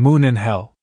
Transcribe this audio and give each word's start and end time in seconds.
Moon 0.00 0.22
in 0.22 0.36
Hell. 0.36 0.76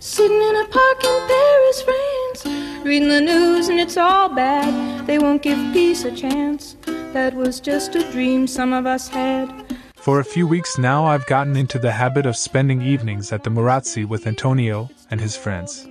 Sitting 0.00 0.40
in 0.40 0.56
a 0.56 0.66
park 0.70 1.04
in 1.04 1.28
Paris, 1.28 1.82
France, 1.82 2.46
reading 2.86 3.10
the 3.10 3.20
news 3.20 3.68
and 3.68 3.78
it's 3.78 3.98
all 3.98 4.30
bad. 4.30 5.06
They 5.06 5.18
won't 5.18 5.42
give 5.42 5.58
peace 5.74 6.04
a 6.04 6.10
chance. 6.16 6.76
That 7.14 7.32
was 7.32 7.60
just 7.60 7.94
a 7.94 8.10
dream 8.10 8.48
some 8.48 8.72
of 8.72 8.86
us 8.86 9.06
had. 9.06 9.48
For 9.94 10.18
a 10.18 10.24
few 10.24 10.48
weeks 10.48 10.78
now, 10.78 11.04
I've 11.04 11.24
gotten 11.26 11.54
into 11.56 11.78
the 11.78 11.92
habit 11.92 12.26
of 12.26 12.36
spending 12.36 12.82
evenings 12.82 13.30
at 13.30 13.44
the 13.44 13.50
Murazzi 13.50 14.04
with 14.04 14.26
Antonio 14.26 14.90
and 15.12 15.20
his 15.20 15.36
friends. 15.36 15.86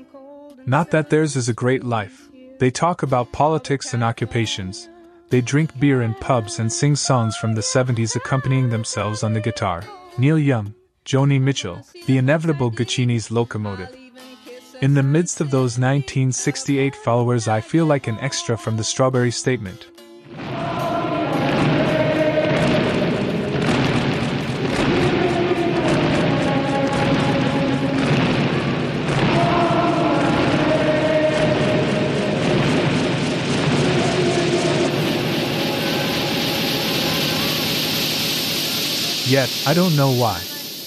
Not 0.65 0.91
that 0.91 1.09
theirs 1.09 1.37
is 1.37 1.47
a 1.47 1.53
great 1.53 1.85
life. 1.85 2.27
They 2.59 2.69
talk 2.69 3.03
about 3.03 3.31
politics 3.31 3.93
and 3.93 4.03
occupations. 4.03 4.89
They 5.29 5.39
drink 5.39 5.79
beer 5.79 6.01
in 6.01 6.13
pubs 6.15 6.59
and 6.59 6.69
sing 6.69 6.97
songs 6.97 7.37
from 7.37 7.55
the 7.55 7.61
70s 7.61 8.17
accompanying 8.17 8.69
themselves 8.69 9.23
on 9.23 9.31
the 9.31 9.39
guitar. 9.39 9.81
Neil 10.17 10.37
Young, 10.37 10.75
Joni 11.05 11.39
Mitchell, 11.39 11.87
the 12.05 12.17
inevitable 12.17 12.69
Guccini's 12.69 13.31
locomotive. 13.31 13.95
In 14.81 14.93
the 14.93 15.03
midst 15.03 15.39
of 15.39 15.51
those 15.51 15.79
1968 15.79 16.97
followers, 16.97 17.47
I 17.47 17.61
feel 17.61 17.85
like 17.85 18.07
an 18.07 18.19
extra 18.19 18.57
from 18.57 18.75
the 18.75 18.83
Strawberry 18.83 19.31
Statement. 19.31 19.87
Yet, 39.33 39.63
I 39.65 39.73
don't 39.73 39.95
know 39.95 40.11
why. 40.11 40.39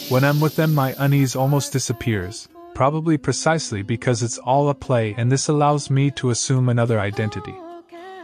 When 0.09 0.23
I'm 0.23 0.41
with 0.41 0.55
them, 0.55 0.73
my 0.73 0.95
unease 0.99 1.35
almost 1.35 1.73
disappears, 1.73 2.47
probably 2.77 3.19
precisely 3.19 3.83
because 3.83 4.23
it's 4.23 4.39
all 4.39 4.69
a 4.69 4.75
play 4.75 5.17
and 5.19 5.33
this 5.33 5.49
allows 5.49 5.91
me 5.91 6.13
to 6.13 6.31
assume 6.31 6.69
another 6.69 7.01
identity. 7.01 7.57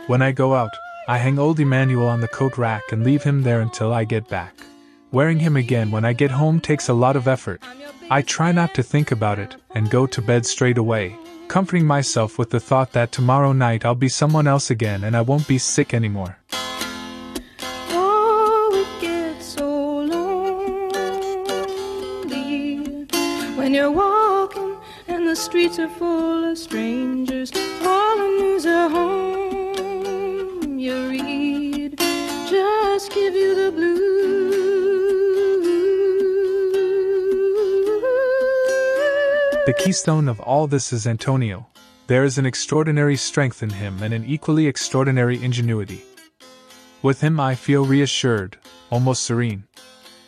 When 0.07 0.23
I 0.23 0.31
go 0.31 0.55
out, 0.55 0.71
I 1.09 1.19
hang 1.19 1.41
old 1.41 1.59
Emmanuel 1.59 2.07
on 2.07 2.21
the 2.21 2.29
coat 2.29 2.57
rack 2.57 2.93
and 2.93 3.03
leave 3.03 3.25
him 3.25 3.43
there 3.43 3.63
until 3.63 3.93
I 3.93 4.05
get 4.05 4.29
back. 4.29 4.55
Wearing 5.11 5.41
him 5.41 5.57
again 5.57 5.91
when 5.91 6.05
I 6.05 6.13
get 6.13 6.31
home 6.31 6.61
takes 6.61 6.89
a 6.89 6.95
lot 6.95 7.17
of 7.17 7.27
effort. 7.27 7.61
I 8.09 8.23
try 8.23 8.53
not 8.53 8.75
to 8.75 8.85
think 8.85 9.11
about 9.11 9.41
it 9.41 9.57
and 9.75 9.91
go 9.91 10.07
to 10.07 10.23
bed 10.23 10.47
straight 10.47 10.79
away, 10.79 11.17
comforting 11.49 11.85
myself 11.85 12.39
with 12.39 12.51
the 12.51 12.61
thought 12.61 12.93
that 12.93 13.11
tomorrow 13.11 13.53
night 13.53 13.85
I'll 13.85 13.97
be 13.97 14.09
someone 14.09 14.47
else 14.47 14.71
again 14.71 15.03
and 15.03 15.17
I 15.17 15.23
won't 15.23 15.49
be 15.49 15.59
sick 15.59 15.93
anymore. 15.93 16.39
Streets 25.73 25.79
are 25.79 25.99
full 25.99 26.51
of 26.51 26.59
strangers. 26.59 27.51
All 27.83 28.17
the 28.17 28.29
news 28.41 28.67
at 28.67 28.91
home 28.91 30.79
you 30.79 31.09
read 31.09 31.99
just 31.99 33.11
give 33.13 33.35
you 33.35 33.55
the 33.55 33.73
blues. 33.73 34.13
The 39.67 39.75
keystone 39.79 40.29
of 40.29 40.41
all 40.41 40.67
this 40.67 40.93
is 40.93 41.07
Antonio. 41.07 41.67
There 42.07 42.25
is 42.25 42.37
an 42.37 42.45
extraordinary 42.47 43.17
strength 43.17 43.63
in 43.63 43.71
him 43.71 44.03
and 44.03 44.13
an 44.13 44.25
equally 44.27 44.67
extraordinary 44.67 45.43
ingenuity. 45.43 46.03
With 47.01 47.21
him, 47.21 47.41
I 47.41 47.55
feel 47.55 47.87
reassured, 47.87 48.59
almost 48.91 49.25
serene. 49.25 49.65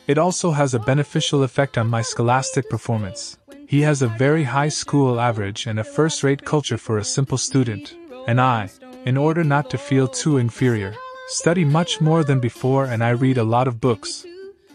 It 0.07 0.19
also 0.19 0.53
has 0.53 0.75
a 0.75 0.79
beneficial 0.79 1.43
effect 1.43 1.77
on 1.77 1.89
my 1.89 2.03
scholastic 2.03 2.71
performance. 2.71 3.37
He 3.67 3.81
has 3.81 4.03
a 4.03 4.09
very 4.09 4.45
high 4.45 4.69
school 4.69 5.19
average 5.19 5.67
and 5.67 5.79
a 5.79 5.85
first 5.85 6.23
rate 6.23 6.45
culture 6.45 6.77
for 6.77 6.99
a 6.99 7.05
simple 7.05 7.39
student, 7.39 7.97
and 8.27 8.41
I, 8.41 8.71
in 9.07 9.17
order 9.17 9.43
not 9.43 9.71
to 9.71 9.79
feel 9.79 10.07
too 10.07 10.37
inferior, 10.37 10.95
study 11.29 11.65
much 11.65 12.01
more 12.01 12.25
than 12.25 12.41
before 12.41 12.85
and 12.85 13.03
I 13.03 13.11
read 13.11 13.39
a 13.39 13.45
lot 13.45 13.67
of 13.67 13.81
books. 13.81 14.27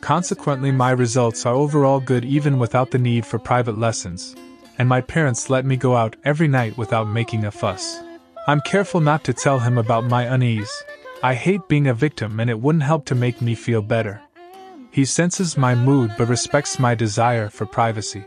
Consequently, 0.02 0.72
my 0.72 0.92
results 0.92 1.46
are 1.46 1.54
overall 1.54 2.00
good 2.00 2.26
even 2.26 2.58
without 2.58 2.90
the 2.92 2.98
need 2.98 3.26
for 3.26 3.38
private 3.38 3.78
lessons, 3.78 4.36
and 4.78 4.90
my 4.90 5.02
parents 5.02 5.50
let 5.50 5.66
me 5.66 5.76
go 5.76 5.96
out 5.96 6.16
every 6.24 6.48
night 6.48 6.78
without 6.78 7.08
making 7.08 7.46
a 7.46 7.52
fuss. 7.52 8.02
I'm 8.48 8.62
careful 8.62 9.02
not 9.02 9.24
to 9.26 9.34
tell 9.34 9.60
him 9.60 9.78
about 9.78 10.06
my 10.06 10.24
unease. 10.24 10.72
I 11.22 11.36
hate 11.36 11.68
being 11.68 11.88
a 11.88 11.94
victim 11.94 12.40
and 12.40 12.50
it 12.50 12.60
wouldn't 12.60 12.84
help 12.84 13.06
to 13.06 13.16
make 13.16 13.42
me 13.42 13.54
feel 13.54 13.82
better. 13.82 14.22
He 14.90 15.06
senses 15.06 15.58
my 15.58 15.76
mood 15.76 16.16
but 16.18 16.30
respects 16.30 16.80
my 16.80 16.96
desire 16.96 17.50
for 17.50 17.66
privacy. 17.66 18.24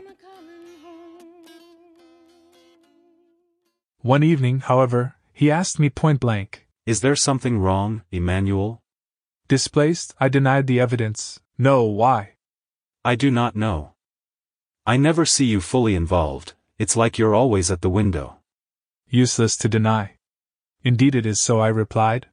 One 4.03 4.21
evening, 4.21 4.59
however, 4.59 5.15
he 5.31 5.49
asked 5.49 5.79
me 5.79 5.89
point 5.89 6.19
blank. 6.19 6.67
Is 6.85 6.99
there 6.99 7.15
something 7.15 7.57
wrong, 7.57 8.01
Emmanuel? 8.11 8.81
Displaced, 9.47 10.13
I 10.19 10.27
denied 10.27 10.67
the 10.67 10.81
evidence. 10.81 11.39
No, 11.57 11.85
why? 11.85 12.31
I 13.05 13.15
do 13.15 13.31
not 13.31 13.55
know. 13.55 13.93
I 14.85 14.97
never 14.97 15.25
see 15.25 15.45
you 15.45 15.61
fully 15.61 15.95
involved, 15.95 16.51
it's 16.77 16.97
like 16.97 17.17
you're 17.17 17.33
always 17.33 17.71
at 17.71 17.81
the 17.81 17.89
window. 17.89 18.39
Useless 19.07 19.55
to 19.55 19.69
deny. 19.69 20.17
Indeed, 20.83 21.15
it 21.15 21.25
is 21.25 21.39
so, 21.39 21.61
I 21.61 21.69
replied. 21.69 22.27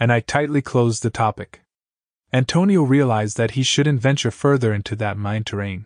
And 0.00 0.10
I 0.10 0.20
tightly 0.20 0.62
closed 0.62 1.02
the 1.02 1.10
topic. 1.10 1.60
Antonio 2.32 2.82
realized 2.82 3.36
that 3.36 3.50
he 3.50 3.62
shouldn't 3.62 4.00
venture 4.00 4.30
further 4.30 4.72
into 4.72 4.96
that 4.96 5.18
mine 5.18 5.44
terrain. 5.44 5.84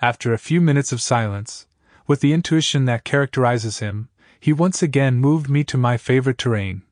After 0.00 0.32
a 0.32 0.38
few 0.38 0.62
minutes 0.62 0.90
of 0.90 1.02
silence, 1.02 1.66
with 2.06 2.20
the 2.20 2.32
intuition 2.32 2.86
that 2.86 3.04
characterizes 3.04 3.80
him, 3.80 4.08
he 4.40 4.52
once 4.52 4.82
again 4.82 5.16
moved 5.16 5.48
me 5.48 5.64
to 5.64 5.76
my 5.76 5.96
favorite 5.96 6.38
terrain. 6.38 6.82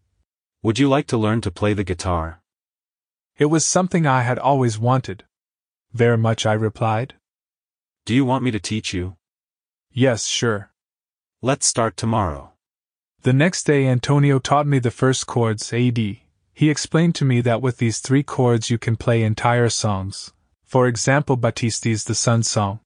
Would 0.62 0.78
you 0.78 0.88
like 0.88 1.06
to 1.08 1.16
learn 1.16 1.40
to 1.42 1.50
play 1.50 1.74
the 1.74 1.84
guitar? 1.84 2.40
It 3.38 3.46
was 3.46 3.64
something 3.64 4.06
I 4.06 4.22
had 4.22 4.38
always 4.38 4.78
wanted. 4.78 5.24
Very 5.92 6.18
much, 6.18 6.46
I 6.46 6.54
replied. 6.54 7.14
Do 8.04 8.14
you 8.14 8.24
want 8.24 8.44
me 8.44 8.50
to 8.50 8.60
teach 8.60 8.92
you? 8.94 9.16
Yes, 9.92 10.26
sure. 10.26 10.70
Let's 11.42 11.66
start 11.66 11.96
tomorrow. 11.96 12.52
The 13.22 13.32
next 13.32 13.64
day, 13.64 13.86
Antonio 13.86 14.38
taught 14.38 14.66
me 14.66 14.78
the 14.78 14.90
first 14.90 15.26
chords 15.26 15.72
AD. 15.72 15.98
He 15.98 16.70
explained 16.70 17.14
to 17.16 17.24
me 17.24 17.40
that 17.42 17.60
with 17.60 17.78
these 17.78 17.98
three 17.98 18.22
chords 18.22 18.70
you 18.70 18.78
can 18.78 18.96
play 18.96 19.22
entire 19.22 19.68
songs. 19.68 20.32
For 20.64 20.88
example, 20.88 21.36
Battisti's 21.36 22.04
The 22.04 22.14
Sun 22.14 22.44
Song. 22.44 22.80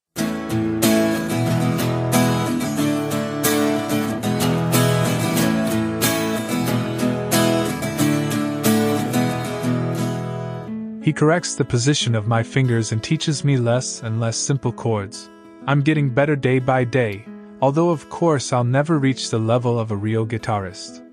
He 11.01 11.11
corrects 11.11 11.55
the 11.55 11.65
position 11.65 12.13
of 12.13 12.27
my 12.27 12.43
fingers 12.43 12.91
and 12.91 13.01
teaches 13.01 13.43
me 13.43 13.57
less 13.57 14.03
and 14.03 14.19
less 14.19 14.37
simple 14.37 14.71
chords. 14.71 15.31
I'm 15.65 15.81
getting 15.81 16.11
better 16.11 16.35
day 16.35 16.59
by 16.59 16.83
day, 16.83 17.25
although 17.59 17.89
of 17.89 18.07
course 18.09 18.53
I'll 18.53 18.63
never 18.63 18.99
reach 18.99 19.31
the 19.31 19.39
level 19.39 19.79
of 19.79 19.89
a 19.89 19.95
real 19.95 20.27
guitarist. 20.27 21.03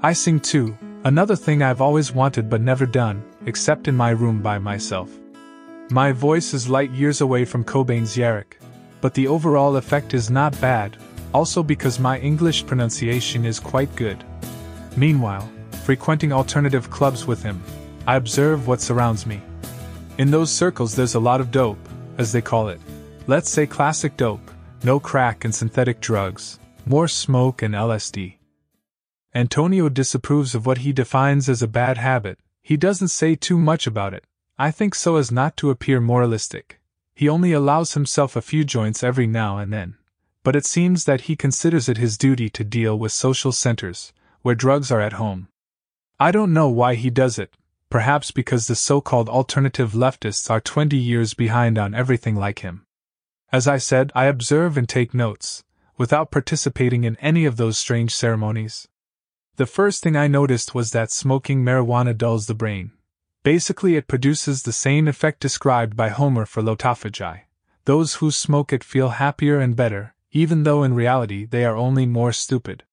I 0.00 0.14
sing 0.14 0.40
too, 0.40 0.76
another 1.04 1.36
thing 1.36 1.62
I've 1.62 1.80
always 1.80 2.12
wanted 2.12 2.50
but 2.50 2.60
never 2.60 2.86
done, 2.86 3.22
except 3.46 3.86
in 3.86 3.96
my 3.96 4.10
room 4.10 4.42
by 4.42 4.58
myself. 4.58 5.10
My 5.90 6.10
voice 6.10 6.52
is 6.52 6.68
light 6.68 6.90
years 6.90 7.20
away 7.20 7.44
from 7.44 7.64
Cobain's 7.64 8.16
Yarrick, 8.16 8.54
but 9.00 9.14
the 9.14 9.28
overall 9.28 9.76
effect 9.76 10.12
is 10.12 10.28
not 10.28 10.60
bad, 10.60 10.96
also 11.32 11.62
because 11.62 12.00
my 12.00 12.18
English 12.18 12.66
pronunciation 12.66 13.44
is 13.44 13.60
quite 13.60 13.94
good. 13.94 14.24
Meanwhile, 14.96 15.48
frequenting 15.84 16.32
alternative 16.32 16.90
clubs 16.90 17.26
with 17.26 17.44
him, 17.44 17.62
I 18.10 18.16
observe 18.16 18.66
what 18.66 18.80
surrounds 18.80 19.24
me. 19.24 19.40
In 20.18 20.32
those 20.32 20.50
circles, 20.50 20.96
there's 20.96 21.14
a 21.14 21.20
lot 21.20 21.40
of 21.40 21.52
dope, 21.52 21.78
as 22.18 22.32
they 22.32 22.40
call 22.42 22.68
it. 22.68 22.80
Let's 23.28 23.48
say 23.48 23.68
classic 23.68 24.16
dope, 24.16 24.50
no 24.82 24.98
crack 24.98 25.44
and 25.44 25.54
synthetic 25.54 26.00
drugs, 26.00 26.58
more 26.86 27.06
smoke 27.06 27.62
and 27.62 27.72
LSD. 27.72 28.34
Antonio 29.32 29.88
disapproves 29.88 30.56
of 30.56 30.66
what 30.66 30.78
he 30.78 30.92
defines 30.92 31.48
as 31.48 31.62
a 31.62 31.68
bad 31.68 31.98
habit. 31.98 32.40
He 32.62 32.76
doesn't 32.76 33.14
say 33.14 33.36
too 33.36 33.56
much 33.56 33.86
about 33.86 34.12
it, 34.12 34.24
I 34.58 34.72
think 34.72 34.96
so 34.96 35.14
as 35.14 35.30
not 35.30 35.56
to 35.58 35.70
appear 35.70 36.00
moralistic. 36.00 36.80
He 37.14 37.28
only 37.28 37.52
allows 37.52 37.94
himself 37.94 38.34
a 38.34 38.42
few 38.42 38.64
joints 38.64 39.04
every 39.04 39.28
now 39.28 39.58
and 39.58 39.72
then. 39.72 39.94
But 40.42 40.56
it 40.56 40.66
seems 40.66 41.04
that 41.04 41.28
he 41.28 41.36
considers 41.36 41.88
it 41.88 41.98
his 41.98 42.18
duty 42.18 42.50
to 42.50 42.64
deal 42.64 42.98
with 42.98 43.12
social 43.12 43.52
centers, 43.52 44.12
where 44.42 44.56
drugs 44.56 44.90
are 44.90 45.00
at 45.00 45.12
home. 45.12 45.46
I 46.18 46.32
don't 46.32 46.52
know 46.52 46.68
why 46.68 46.96
he 46.96 47.08
does 47.08 47.38
it, 47.38 47.54
perhaps 47.90 48.30
because 48.30 48.66
the 48.66 48.76
so 48.76 49.00
called 49.00 49.28
alternative 49.28 49.92
leftists 49.92 50.48
are 50.48 50.60
20 50.60 50.96
years 50.96 51.34
behind 51.34 51.76
on 51.76 51.94
everything 51.94 52.36
like 52.36 52.60
him. 52.60 52.86
As 53.52 53.66
I 53.66 53.78
said, 53.78 54.12
I 54.14 54.26
observe 54.26 54.76
and 54.78 54.88
take 54.88 55.12
notes, 55.12 55.64
without 55.98 56.30
participating 56.30 57.04
in 57.04 57.16
any 57.16 57.44
of 57.44 57.56
those 57.56 57.76
strange 57.76 58.14
ceremonies. 58.14 58.88
The 59.56 59.66
first 59.66 60.02
thing 60.02 60.16
I 60.16 60.28
noticed 60.28 60.74
was 60.74 60.92
that 60.92 61.10
smoking 61.10 61.64
marijuana 61.64 62.16
dulls 62.16 62.46
the 62.46 62.54
brain. 62.54 62.92
Basically, 63.42 63.96
it 63.96 64.06
produces 64.06 64.62
the 64.62 64.72
same 64.72 65.08
effect 65.08 65.40
described 65.40 65.96
by 65.96 66.10
Homer 66.10 66.46
for 66.46 66.62
lotophagi. 66.62 67.40
Those 67.86 68.14
who 68.14 68.30
smoke 68.30 68.72
it 68.72 68.84
feel 68.84 69.10
happier 69.10 69.58
and 69.58 69.74
better, 69.74 70.14
even 70.30 70.62
though 70.62 70.84
in 70.84 70.94
reality 70.94 71.44
they 71.44 71.64
are 71.64 71.76
only 71.76 72.06
more 72.06 72.32
stupid. 72.32 72.84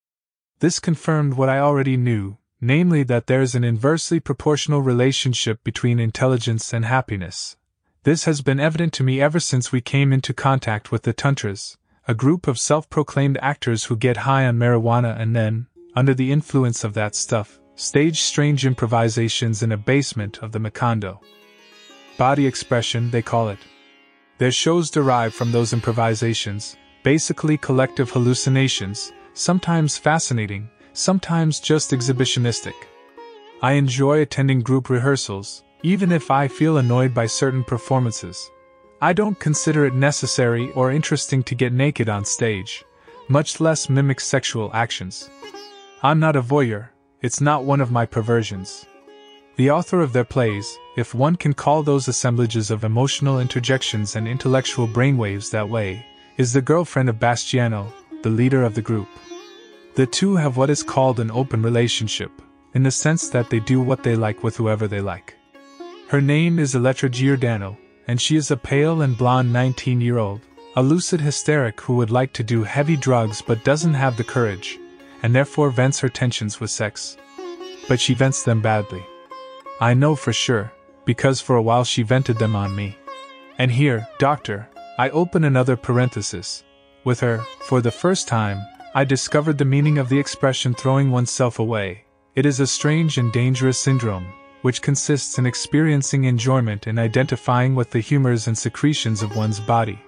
This 0.59 0.79
confirmed 0.79 1.35
what 1.35 1.49
I 1.49 1.59
already 1.59 1.97
knew, 1.97 2.37
namely 2.59 3.03
that 3.03 3.27
there 3.27 3.41
is 3.41 3.55
an 3.55 3.63
inversely 3.63 4.19
proportional 4.19 4.81
relationship 4.81 5.63
between 5.63 5.99
intelligence 5.99 6.73
and 6.73 6.85
happiness. 6.85 7.55
This 8.03 8.25
has 8.25 8.41
been 8.41 8.59
evident 8.59 8.93
to 8.93 9.03
me 9.03 9.21
ever 9.21 9.39
since 9.39 9.71
we 9.71 9.81
came 9.81 10.11
into 10.13 10.33
contact 10.33 10.91
with 10.91 11.03
the 11.03 11.13
Tantras, 11.13 11.77
a 12.07 12.13
group 12.13 12.47
of 12.47 12.57
self 12.57 12.89
proclaimed 12.89 13.37
actors 13.41 13.85
who 13.85 13.95
get 13.95 14.17
high 14.17 14.45
on 14.45 14.57
marijuana 14.57 15.19
and 15.19 15.35
then, 15.35 15.67
under 15.95 16.13
the 16.13 16.31
influence 16.31 16.83
of 16.83 16.93
that 16.93 17.15
stuff, 17.15 17.59
stage 17.75 18.21
strange 18.21 18.65
improvisations 18.65 19.61
in 19.61 19.71
a 19.71 19.77
basement 19.77 20.39
of 20.39 20.51
the 20.51 20.59
Macondo. 20.59 21.19
Body 22.17 22.47
expression, 22.47 23.11
they 23.11 23.21
call 23.21 23.49
it. 23.49 23.59
Their 24.37 24.51
shows 24.51 24.89
derive 24.89 25.33
from 25.33 25.51
those 25.51 25.73
improvisations, 25.73 26.77
basically 27.03 27.57
collective 27.57 28.09
hallucinations, 28.09 29.11
sometimes 29.33 29.97
fascinating, 29.97 30.69
sometimes 30.97 31.59
just 31.59 31.91
exhibitionistic. 31.91 32.73
I 33.61 33.73
enjoy 33.73 34.21
attending 34.21 34.61
group 34.61 34.89
rehearsals, 34.89 35.63
even 35.83 36.11
if 36.11 36.31
I 36.31 36.47
feel 36.47 36.77
annoyed 36.77 37.13
by 37.13 37.27
certain 37.27 37.63
performances. 37.63 38.49
I 38.99 39.13
don't 39.13 39.39
consider 39.39 39.85
it 39.85 39.93
necessary 39.93 40.71
or 40.71 40.91
interesting 40.91 41.43
to 41.43 41.55
get 41.55 41.71
naked 41.71 42.09
on 42.09 42.25
stage, 42.25 42.83
much 43.29 43.59
less 43.59 43.89
mimic 43.89 44.19
sexual 44.19 44.71
actions. 44.73 45.29
I'm 46.01 46.19
not 46.19 46.35
a 46.35 46.41
voyeur, 46.41 46.89
it's 47.21 47.41
not 47.41 47.63
one 47.63 47.81
of 47.81 47.91
my 47.91 48.07
perversions. 48.07 48.87
The 49.55 49.69
author 49.69 50.01
of 50.01 50.13
their 50.13 50.23
plays, 50.23 50.77
if 50.95 51.13
one 51.13 51.35
can 51.35 51.53
call 51.53 51.83
those 51.83 52.07
assemblages 52.07 52.71
of 52.71 52.83
emotional 52.83 53.39
interjections 53.39 54.15
and 54.15 54.27
intellectual 54.27 54.87
brainwaves 54.87 55.51
that 55.51 55.69
way, 55.69 56.05
is 56.37 56.53
the 56.53 56.61
girlfriend 56.61 57.09
of 57.09 57.19
Bastiano, 57.19 57.91
the 58.23 58.29
leader 58.29 58.63
of 58.63 58.73
the 58.73 58.81
group. 58.81 59.07
The 59.97 60.05
two 60.05 60.35
have 60.35 60.57
what 60.57 60.69
is 60.69 60.83
called 60.83 61.19
an 61.19 61.31
open 61.31 61.63
relationship, 61.63 62.29
in 62.75 62.83
the 62.83 62.91
sense 62.91 63.29
that 63.29 63.49
they 63.49 63.59
do 63.59 63.81
what 63.81 64.03
they 64.03 64.15
like 64.15 64.43
with 64.43 64.55
whoever 64.55 64.87
they 64.87 65.01
like. 65.01 65.35
Her 66.09 66.21
name 66.21 66.59
is 66.59 66.75
Elettra 66.75 67.09
Giordano, 67.09 67.79
and 68.07 68.21
she 68.21 68.35
is 68.35 68.51
a 68.51 68.57
pale 68.57 69.01
and 69.01 69.17
blonde 69.17 69.51
19 69.51 69.99
year 69.99 70.19
old, 70.19 70.41
a 70.75 70.83
lucid 70.83 71.19
hysteric 71.19 71.81
who 71.81 71.95
would 71.95 72.11
like 72.11 72.31
to 72.33 72.43
do 72.43 72.61
heavy 72.61 72.95
drugs 72.95 73.41
but 73.41 73.63
doesn't 73.63 73.95
have 73.95 74.17
the 74.17 74.23
courage, 74.23 74.77
and 75.23 75.33
therefore 75.33 75.71
vents 75.71 75.99
her 76.01 76.09
tensions 76.09 76.59
with 76.59 76.69
sex. 76.69 77.17
But 77.87 77.99
she 77.99 78.13
vents 78.13 78.43
them 78.43 78.61
badly. 78.61 79.03
I 79.81 79.95
know 79.95 80.15
for 80.15 80.31
sure, 80.31 80.71
because 81.05 81.41
for 81.41 81.55
a 81.55 81.63
while 81.63 81.83
she 81.83 82.03
vented 82.03 82.37
them 82.37 82.55
on 82.55 82.75
me. 82.75 82.95
And 83.57 83.71
here, 83.71 84.07
doctor, 84.19 84.69
I 84.99 85.09
open 85.09 85.43
another 85.43 85.75
parenthesis. 85.75 86.63
With 87.03 87.19
her, 87.21 87.39
for 87.61 87.81
the 87.81 87.89
first 87.89 88.27
time, 88.27 88.61
I 88.97 89.03
discovered 89.03 89.59
the 89.59 89.73
meaning 89.73 89.99
of 89.99 90.09
the 90.09 90.17
expression 90.17 90.73
throwing 90.73 91.11
oneself 91.11 91.59
away. 91.59 92.05
It 92.33 92.47
is 92.47 92.59
a 92.59 92.65
strange 92.65 93.19
and 93.19 93.31
dangerous 93.31 93.77
syndrome, 93.77 94.25
which 94.63 94.81
consists 94.81 95.37
in 95.37 95.45
experiencing 95.45 96.23
enjoyment 96.23 96.87
in 96.87 96.97
identifying 96.97 97.75
with 97.75 97.91
the 97.91 97.99
humors 97.99 98.47
and 98.47 98.57
secretions 98.57 99.21
of 99.21 99.35
one's 99.35 99.59
body. 99.59 99.99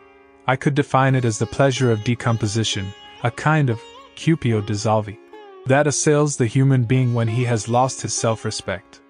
I 0.47 0.56
could 0.56 0.74
define 0.74 1.13
it 1.13 1.24
as 1.24 1.38
the 1.38 1.45
pleasure 1.45 1.91
of 1.91 2.03
decomposition, 2.03 2.91
a 3.24 3.30
kind 3.30 3.69
of 3.69 3.80
cupio 4.15 4.59
dissolvi, 4.59 5.19
that 5.68 5.85
assails 5.85 6.35
the 6.35 6.47
human 6.47 6.83
being 6.83 7.13
when 7.13 7.27
he 7.27 7.44
has 7.44 7.69
lost 7.69 8.01
his 8.01 8.15
self 8.15 8.44
respect. 8.44 9.01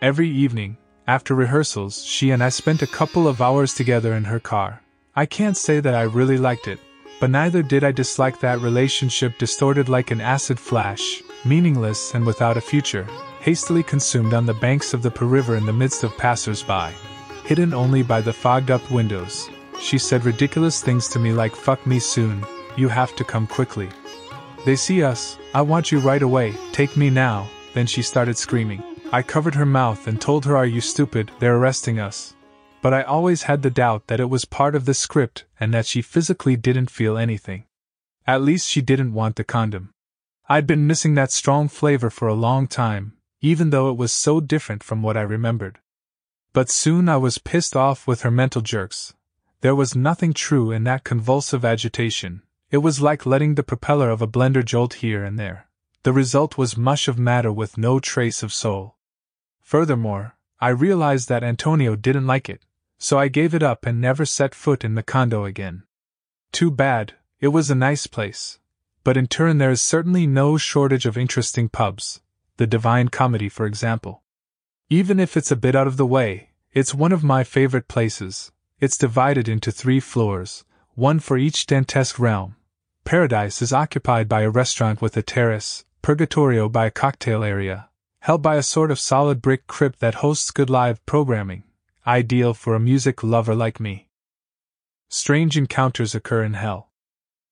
Every 0.00 0.30
evening, 0.30 0.76
after 1.08 1.34
rehearsals, 1.34 2.04
she 2.04 2.30
and 2.30 2.40
I 2.40 2.50
spent 2.50 2.82
a 2.82 2.86
couple 2.98 3.26
of 3.26 3.42
hours 3.42 3.74
together 3.74 4.14
in 4.14 4.26
her 4.26 4.38
car. 4.38 4.80
I 5.16 5.26
can't 5.26 5.56
say 5.56 5.80
that 5.80 5.96
I 5.96 6.02
really 6.02 6.38
liked 6.38 6.68
it, 6.68 6.78
but 7.20 7.30
neither 7.30 7.62
did 7.62 7.84
I 7.84 7.92
dislike 7.92 8.40
that 8.40 8.60
relationship 8.60 9.38
distorted 9.38 9.88
like 9.88 10.10
an 10.10 10.20
acid 10.20 10.58
flash, 10.58 11.22
meaningless 11.44 12.14
and 12.14 12.24
without 12.24 12.56
a 12.56 12.60
future, 12.60 13.06
hastily 13.40 13.82
consumed 13.82 14.34
on 14.34 14.46
the 14.46 14.54
banks 14.54 14.94
of 14.94 15.02
the 15.02 15.10
River 15.24 15.56
in 15.56 15.66
the 15.66 15.72
midst 15.72 16.04
of 16.04 16.16
passers 16.16 16.62
by. 16.62 16.92
Hidden 17.44 17.74
only 17.74 18.02
by 18.02 18.20
the 18.20 18.32
fogged 18.32 18.70
up 18.70 18.90
windows, 18.90 19.48
she 19.80 19.98
said 19.98 20.24
ridiculous 20.24 20.82
things 20.82 21.08
to 21.08 21.18
me 21.18 21.32
like 21.32 21.54
fuck 21.54 21.86
me 21.86 21.98
soon, 21.98 22.44
you 22.76 22.88
have 22.88 23.14
to 23.16 23.24
come 23.24 23.46
quickly. 23.46 23.88
They 24.64 24.76
see 24.76 25.02
us, 25.02 25.38
I 25.54 25.62
want 25.62 25.90
you 25.90 25.98
right 25.98 26.22
away, 26.22 26.54
take 26.72 26.96
me 26.96 27.10
now, 27.10 27.48
then 27.74 27.86
she 27.86 28.02
started 28.02 28.36
screaming. 28.36 28.82
I 29.12 29.22
covered 29.22 29.54
her 29.54 29.66
mouth 29.66 30.06
and 30.06 30.20
told 30.20 30.44
her, 30.44 30.56
Are 30.56 30.66
you 30.66 30.80
stupid? 30.80 31.30
They're 31.38 31.56
arresting 31.56 31.98
us. 31.98 32.34
But 32.80 32.94
I 32.94 33.02
always 33.02 33.42
had 33.42 33.62
the 33.62 33.70
doubt 33.70 34.06
that 34.06 34.20
it 34.20 34.30
was 34.30 34.44
part 34.44 34.74
of 34.74 34.84
the 34.84 34.94
script 34.94 35.44
and 35.58 35.74
that 35.74 35.86
she 35.86 36.00
physically 36.00 36.56
didn't 36.56 36.90
feel 36.90 37.18
anything. 37.18 37.64
At 38.26 38.42
least 38.42 38.68
she 38.68 38.80
didn't 38.80 39.14
want 39.14 39.36
the 39.36 39.44
condom. 39.44 39.90
I'd 40.48 40.66
been 40.66 40.86
missing 40.86 41.14
that 41.14 41.32
strong 41.32 41.68
flavor 41.68 42.10
for 42.10 42.28
a 42.28 42.34
long 42.34 42.66
time, 42.66 43.14
even 43.40 43.70
though 43.70 43.90
it 43.90 43.96
was 43.96 44.12
so 44.12 44.40
different 44.40 44.82
from 44.82 45.02
what 45.02 45.16
I 45.16 45.22
remembered. 45.22 45.78
But 46.52 46.70
soon 46.70 47.08
I 47.08 47.16
was 47.16 47.38
pissed 47.38 47.76
off 47.76 48.06
with 48.06 48.22
her 48.22 48.30
mental 48.30 48.62
jerks. 48.62 49.14
There 49.60 49.74
was 49.74 49.96
nothing 49.96 50.32
true 50.32 50.70
in 50.70 50.84
that 50.84 51.04
convulsive 51.04 51.64
agitation, 51.64 52.42
it 52.70 52.78
was 52.78 53.00
like 53.00 53.24
letting 53.24 53.54
the 53.54 53.62
propeller 53.62 54.10
of 54.10 54.20
a 54.20 54.28
blender 54.28 54.62
jolt 54.62 54.94
here 54.94 55.24
and 55.24 55.38
there. 55.38 55.68
The 56.02 56.12
result 56.12 56.58
was 56.58 56.76
mush 56.76 57.08
of 57.08 57.18
matter 57.18 57.50
with 57.50 57.78
no 57.78 57.98
trace 57.98 58.42
of 58.42 58.52
soul. 58.52 58.96
Furthermore, 59.62 60.36
I 60.60 60.68
realized 60.68 61.28
that 61.28 61.42
Antonio 61.42 61.96
didn't 61.96 62.26
like 62.26 62.48
it, 62.48 62.62
so 62.98 63.18
I 63.18 63.28
gave 63.28 63.54
it 63.54 63.62
up 63.62 63.86
and 63.86 64.00
never 64.00 64.26
set 64.26 64.54
foot 64.54 64.84
in 64.84 64.94
the 64.94 65.02
condo 65.02 65.44
again. 65.44 65.84
Too 66.52 66.70
bad, 66.70 67.14
it 67.40 67.48
was 67.48 67.70
a 67.70 67.74
nice 67.74 68.06
place. 68.06 68.58
But 69.04 69.16
in 69.16 69.26
turn, 69.26 69.58
there 69.58 69.70
is 69.70 69.80
certainly 69.80 70.26
no 70.26 70.58
shortage 70.58 71.06
of 71.06 71.16
interesting 71.16 71.68
pubs, 71.68 72.20
the 72.56 72.66
Divine 72.66 73.08
Comedy, 73.08 73.48
for 73.48 73.64
example. 73.64 74.22
Even 74.90 75.20
if 75.20 75.36
it's 75.36 75.50
a 75.50 75.56
bit 75.56 75.76
out 75.76 75.86
of 75.86 75.96
the 75.96 76.06
way, 76.06 76.50
it's 76.72 76.94
one 76.94 77.12
of 77.12 77.22
my 77.24 77.44
favorite 77.44 77.88
places. 77.88 78.52
It's 78.80 78.98
divided 78.98 79.48
into 79.48 79.70
three 79.70 80.00
floors, 80.00 80.64
one 80.94 81.20
for 81.20 81.38
each 81.38 81.66
dantesque 81.66 82.18
realm. 82.18 82.56
Paradise 83.04 83.62
is 83.62 83.72
occupied 83.72 84.28
by 84.28 84.42
a 84.42 84.50
restaurant 84.50 85.00
with 85.00 85.16
a 85.16 85.22
terrace, 85.22 85.84
Purgatorio 86.02 86.68
by 86.68 86.86
a 86.86 86.90
cocktail 86.90 87.42
area, 87.42 87.88
held 88.20 88.42
by 88.42 88.56
a 88.56 88.62
sort 88.62 88.90
of 88.90 88.98
solid 88.98 89.40
brick 89.40 89.66
crypt 89.66 90.00
that 90.00 90.16
hosts 90.16 90.50
good 90.50 90.68
live 90.68 91.04
programming, 91.06 91.64
ideal 92.08 92.54
for 92.54 92.74
a 92.74 92.80
music 92.80 93.22
lover 93.22 93.54
like 93.54 93.78
me. 93.78 94.08
Strange 95.10 95.58
encounters 95.58 96.14
occur 96.14 96.42
in 96.42 96.54
hell. 96.54 96.90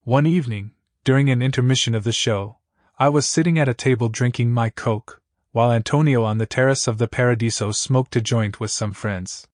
One 0.02 0.26
evening, 0.26 0.72
during 1.04 1.28
an 1.28 1.42
intermission 1.42 1.94
of 1.94 2.04
the 2.04 2.12
show, 2.12 2.56
I 2.98 3.10
was 3.10 3.28
sitting 3.28 3.58
at 3.58 3.68
a 3.68 3.74
table 3.74 4.08
drinking 4.08 4.52
my 4.52 4.70
Coke, 4.70 5.20
while 5.52 5.72
Antonio 5.72 6.24
on 6.24 6.38
the 6.38 6.46
terrace 6.46 6.88
of 6.88 6.96
the 6.96 7.06
Paradiso 7.06 7.70
smoked 7.70 8.16
a 8.16 8.22
joint 8.22 8.58
with 8.58 8.70
some 8.70 8.94
friends. 8.94 9.46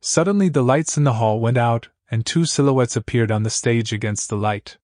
Suddenly 0.00 0.48
the 0.48 0.62
lights 0.62 0.96
in 0.96 1.04
the 1.04 1.14
hall 1.14 1.38
went 1.38 1.56
out, 1.56 1.90
and 2.10 2.26
two 2.26 2.44
silhouettes 2.44 2.96
appeared 2.96 3.30
on 3.30 3.44
the 3.44 3.50
stage 3.50 3.92
against 3.92 4.28
the 4.28 4.36
light. 4.36 4.76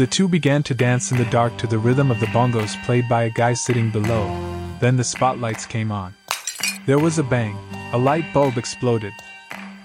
The 0.00 0.06
two 0.06 0.28
began 0.28 0.62
to 0.62 0.72
dance 0.72 1.12
in 1.12 1.18
the 1.18 1.26
dark 1.26 1.58
to 1.58 1.66
the 1.66 1.78
rhythm 1.78 2.10
of 2.10 2.20
the 2.20 2.26
bongos 2.28 2.74
played 2.86 3.06
by 3.06 3.24
a 3.24 3.30
guy 3.30 3.52
sitting 3.52 3.90
below. 3.90 4.24
Then 4.80 4.96
the 4.96 5.04
spotlights 5.04 5.66
came 5.66 5.92
on. 5.92 6.14
There 6.86 6.98
was 6.98 7.18
a 7.18 7.22
bang, 7.22 7.58
a 7.92 7.98
light 7.98 8.32
bulb 8.32 8.56
exploded. 8.56 9.12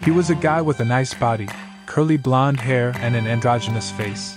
He 0.06 0.12
was 0.12 0.30
a 0.30 0.36
guy 0.36 0.62
with 0.62 0.80
a 0.80 0.86
nice 0.86 1.14
body, 1.14 1.50
curly 1.86 2.16
blonde 2.16 2.62
hair, 2.62 2.94
and 3.00 3.14
an 3.14 3.28
androgynous 3.28 3.92
face. 3.92 4.34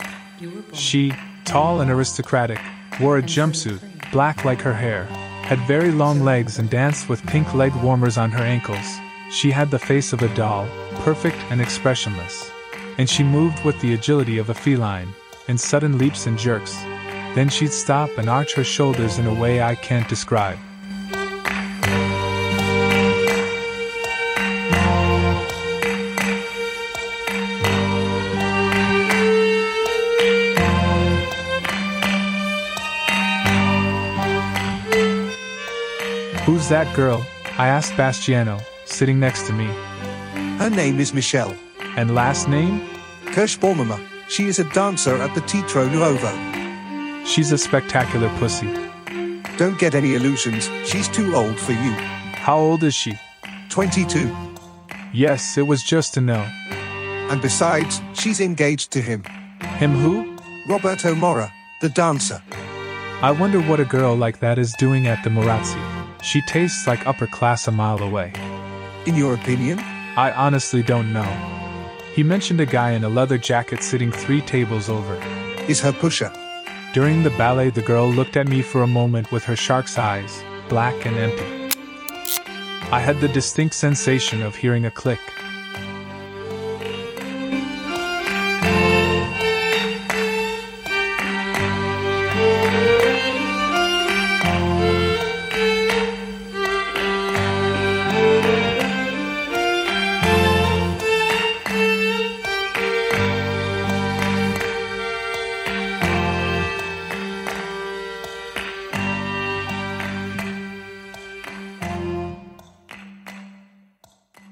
She, 0.73 1.13
tall 1.45 1.81
and 1.81 1.93
aristocratic, 1.93 2.59
wore 3.01 3.19
a 3.19 3.23
jumpsuit, 3.23 4.11
black 4.11 4.45
like 4.45 4.61
her 4.63 4.75
hair, 4.75 5.05
had 5.45 5.61
very 5.69 5.93
long 5.93 6.25
legs, 6.25 6.59
and 6.59 6.69
danced 6.69 7.09
with 7.09 7.25
pink 7.29 7.55
leg 7.55 7.73
warmers 7.77 8.19
on 8.19 8.33
her 8.33 8.43
ankles. 8.43 8.99
She 9.31 9.53
had 9.53 9.71
the 9.71 9.79
face 9.79 10.13
of 10.13 10.23
a 10.23 10.35
doll, 10.35 10.67
perfect 11.05 11.39
and 11.51 11.61
expressionless. 11.61 12.51
And 12.99 13.09
she 13.09 13.23
moved 13.23 13.65
with 13.65 13.81
the 13.81 13.95
agility 13.95 14.39
of 14.39 14.51
a 14.51 14.55
feline, 14.55 15.15
in 15.49 15.59
sudden 15.59 15.99
leaps 15.99 16.27
and 16.27 16.39
jerks. 16.39 16.75
Then 17.35 17.49
she'd 17.49 17.73
stop 17.73 18.11
and 18.19 18.29
arch 18.29 18.55
her 18.55 18.65
shoulders 18.65 19.19
in 19.19 19.27
a 19.27 19.35
way 19.35 19.63
I 19.63 19.75
can't 19.75 20.09
describe. 20.09 20.59
Who's 36.45 36.69
that 36.71 36.95
girl? 36.97 37.27
I 37.59 37.69
asked 37.69 37.93
Bastiano, 37.93 38.61
sitting 38.85 39.21
next 39.21 39.47
to 39.49 39.53
me. 39.53 39.67
Her 40.59 40.71
name 40.71 40.99
is 40.99 41.13
Michelle. 41.13 41.55
And 41.97 42.15
last 42.15 42.49
name? 42.49 42.81
Kirschbaummer. 43.27 44.18
She 44.29 44.45
is 44.45 44.59
a 44.59 44.65
dancer 44.65 45.17
at 45.17 45.35
the 45.35 45.41
Teatro 45.41 45.89
Nuovo. 45.89 47.27
She's 47.27 47.51
a 47.51 47.57
spectacular 47.57 48.29
pussy. 48.39 48.69
Don't 49.57 49.79
get 49.79 49.95
any 49.95 50.15
illusions, 50.15 50.71
she's 50.85 51.09
too 51.09 51.35
old 51.35 51.59
for 51.59 51.73
you. 51.73 51.93
How 52.35 52.59
old 52.59 52.85
is 52.85 52.95
she? 52.95 53.19
22. 53.71 54.31
Yes, 55.15 55.57
it 55.57 55.67
was 55.67 55.83
just 55.83 56.13
to 56.15 56.21
know. 56.21 56.47
And 57.31 57.41
besides, 57.41 58.03
she's 58.13 58.41
engaged 58.41 58.91
to 58.93 59.01
him. 59.01 59.25
Him 59.79 59.93
who? 59.93 60.37
Roberto 60.71 61.15
Mora, 61.15 61.51
the 61.81 61.89
dancer. 61.89 62.43
I 63.23 63.31
wonder 63.31 63.61
what 63.63 63.81
a 63.81 63.85
girl 63.85 64.15
like 64.15 64.41
that 64.41 64.59
is 64.59 64.75
doing 64.75 65.07
at 65.07 65.25
the 65.25 65.31
Murazzi. 65.31 65.81
She 66.23 66.43
tastes 66.43 66.87
like 66.87 67.07
upper 67.07 67.27
class 67.27 67.67
a 67.67 67.73
mile 67.73 68.03
away. 68.03 68.33
In 69.07 69.15
your 69.15 69.35
opinion? 69.35 69.79
I 70.17 70.33
honestly 70.33 70.83
don't 70.83 71.13
know. 71.15 71.59
He 72.19 72.25
mentioned 72.25 72.61
a 72.61 72.67
guy 72.67 72.95
in 72.95 73.05
a 73.05 73.09
leather 73.09 73.39
jacket 73.39 73.81
sitting 73.81 74.11
three 74.11 74.41
tables 74.41 74.89
over. 74.89 75.15
Is 75.69 75.79
her 75.83 75.93
pusher? 75.93 76.33
During 76.93 77.23
the 77.23 77.31
ballet, 77.39 77.71
the 77.71 77.81
girl 77.81 78.11
looked 78.11 78.37
at 78.37 78.49
me 78.49 78.61
for 78.61 78.83
a 78.83 78.89
moment 78.89 79.31
with 79.31 79.45
her 79.45 79.55
shark's 79.55 79.97
eyes, 79.97 80.43
black 80.69 81.07
and 81.07 81.17
empty. 81.17 81.79
I 82.91 82.99
had 82.99 83.21
the 83.21 83.29
distinct 83.29 83.77
sensation 83.77 84.43
of 84.43 84.57
hearing 84.57 84.85
a 84.85 84.91
click. 84.91 85.21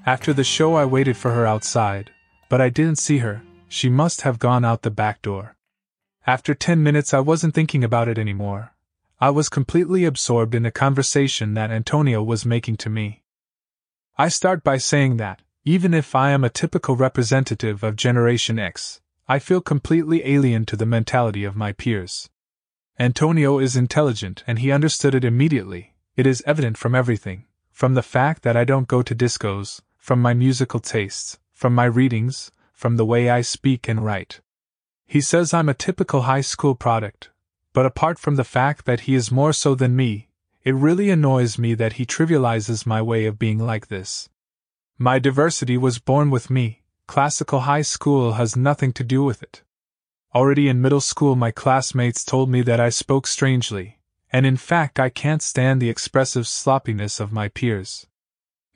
After 0.07 0.31
the 0.31 0.45
show, 0.45 0.75
I 0.75 0.85
waited 0.85 1.17
for 1.17 1.33
her 1.33 1.45
outside, 1.45 2.11
but 2.47 2.61
I 2.61 2.69
didn't 2.69 2.97
see 2.97 3.17
her. 3.17 3.41
She 3.67 3.89
must 3.89 4.21
have 4.21 4.39
gone 4.39 4.63
out 4.63 4.83
the 4.83 4.89
back 4.89 5.21
door. 5.21 5.57
After 6.25 6.55
ten 6.55 6.81
minutes, 6.81 7.13
I 7.13 7.19
wasn't 7.19 7.53
thinking 7.53 7.83
about 7.83 8.07
it 8.07 8.17
anymore. 8.17 8.71
I 9.19 9.31
was 9.31 9.49
completely 9.49 10.05
absorbed 10.05 10.55
in 10.55 10.63
the 10.63 10.71
conversation 10.71 11.55
that 11.55 11.71
Antonio 11.71 12.23
was 12.23 12.45
making 12.45 12.77
to 12.77 12.89
me. 12.89 13.23
I 14.17 14.29
start 14.29 14.63
by 14.63 14.77
saying 14.77 15.17
that, 15.17 15.41
even 15.65 15.93
if 15.93 16.15
I 16.15 16.31
am 16.31 16.45
a 16.45 16.49
typical 16.49 16.95
representative 16.95 17.83
of 17.83 17.97
Generation 17.97 18.57
X, 18.57 19.01
I 19.27 19.39
feel 19.39 19.59
completely 19.59 20.25
alien 20.25 20.65
to 20.67 20.77
the 20.77 20.85
mentality 20.85 21.43
of 21.43 21.57
my 21.57 21.73
peers. 21.73 22.29
Antonio 22.97 23.59
is 23.59 23.75
intelligent 23.75 24.45
and 24.47 24.59
he 24.59 24.71
understood 24.71 25.13
it 25.13 25.25
immediately. 25.25 25.95
It 26.15 26.25
is 26.25 26.41
evident 26.45 26.77
from 26.77 26.95
everything, 26.95 27.43
from 27.73 27.93
the 27.93 28.01
fact 28.01 28.43
that 28.43 28.55
I 28.55 28.63
don't 28.63 28.87
go 28.87 29.01
to 29.01 29.13
discos, 29.13 29.81
from 30.07 30.21
my 30.21 30.33
musical 30.33 30.79
tastes, 30.79 31.37
from 31.51 31.75
my 31.75 31.83
readings, 31.83 32.49
from 32.71 32.95
the 32.95 33.03
way 33.03 33.29
I 33.29 33.41
speak 33.41 33.89
and 33.89 34.05
write. 34.05 34.39
He 35.05 35.19
says 35.19 35.53
I'm 35.53 35.67
a 35.67 35.73
typical 35.73 36.21
high 36.21 36.45
school 36.53 36.75
product, 36.75 37.29
but 37.73 37.85
apart 37.85 38.17
from 38.17 38.37
the 38.37 38.45
fact 38.45 38.85
that 38.85 39.01
he 39.01 39.15
is 39.15 39.33
more 39.33 39.51
so 39.51 39.75
than 39.75 39.97
me, 39.97 40.29
it 40.63 40.73
really 40.75 41.09
annoys 41.09 41.59
me 41.59 41.73
that 41.73 41.93
he 41.99 42.05
trivializes 42.05 42.85
my 42.85 43.01
way 43.01 43.25
of 43.25 43.37
being 43.37 43.59
like 43.59 43.89
this. 43.89 44.29
My 44.97 45.19
diversity 45.19 45.77
was 45.77 45.99
born 45.99 46.29
with 46.29 46.49
me, 46.49 46.83
classical 47.05 47.67
high 47.71 47.81
school 47.81 48.35
has 48.39 48.55
nothing 48.55 48.93
to 48.93 49.03
do 49.03 49.25
with 49.25 49.43
it. 49.43 49.61
Already 50.33 50.69
in 50.69 50.81
middle 50.81 51.01
school, 51.01 51.35
my 51.35 51.51
classmates 51.51 52.23
told 52.23 52.49
me 52.49 52.61
that 52.61 52.79
I 52.79 52.87
spoke 52.87 53.27
strangely, 53.27 53.99
and 54.31 54.45
in 54.45 54.55
fact, 54.55 55.01
I 55.01 55.09
can't 55.09 55.41
stand 55.41 55.81
the 55.81 55.89
expressive 55.89 56.47
sloppiness 56.47 57.19
of 57.19 57.33
my 57.33 57.49
peers. 57.49 58.07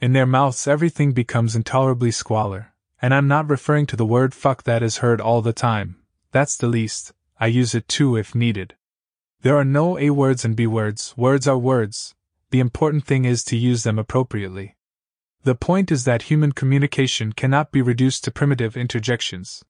In 0.02 0.14
their 0.14 0.26
mouths, 0.26 0.68
everything 0.68 1.12
becomes 1.12 1.56
intolerably 1.56 2.10
squalor, 2.10 2.74
and 3.04 3.14
I'm 3.14 3.28
not 3.28 3.48
referring 3.48 3.86
to 3.86 3.96
the 3.96 4.06
word 4.06 4.34
fuck 4.34 4.64
that 4.64 4.82
is 4.82 4.98
heard 4.98 5.22
all 5.22 5.44
the 5.44 5.54
time. 5.54 5.98
That's 6.32 6.58
the 6.58 6.68
least, 6.68 7.14
I 7.40 7.46
use 7.46 7.76
it 7.76 7.88
too 7.88 8.16
if 8.16 8.34
needed. 8.34 8.74
There 9.44 9.56
are 9.56 9.64
no 9.64 10.00
A 10.00 10.10
words 10.10 10.44
and 10.44 10.56
B 10.56 10.66
words, 10.66 11.14
words 11.16 11.48
are 11.48 11.58
words. 11.58 12.16
The 12.50 12.60
important 12.60 13.06
thing 13.06 13.26
is 13.26 13.44
to 13.44 13.56
use 13.56 13.84
them 13.84 14.00
appropriately. 14.00 14.76
The 15.44 15.54
point 15.54 15.92
is 15.92 16.04
that 16.06 16.24
human 16.24 16.52
communication 16.52 17.34
cannot 17.34 17.72
be 17.72 17.84
reduced 17.84 18.24
to 18.24 18.32
primitive 18.32 18.76
interjections. 18.76 19.64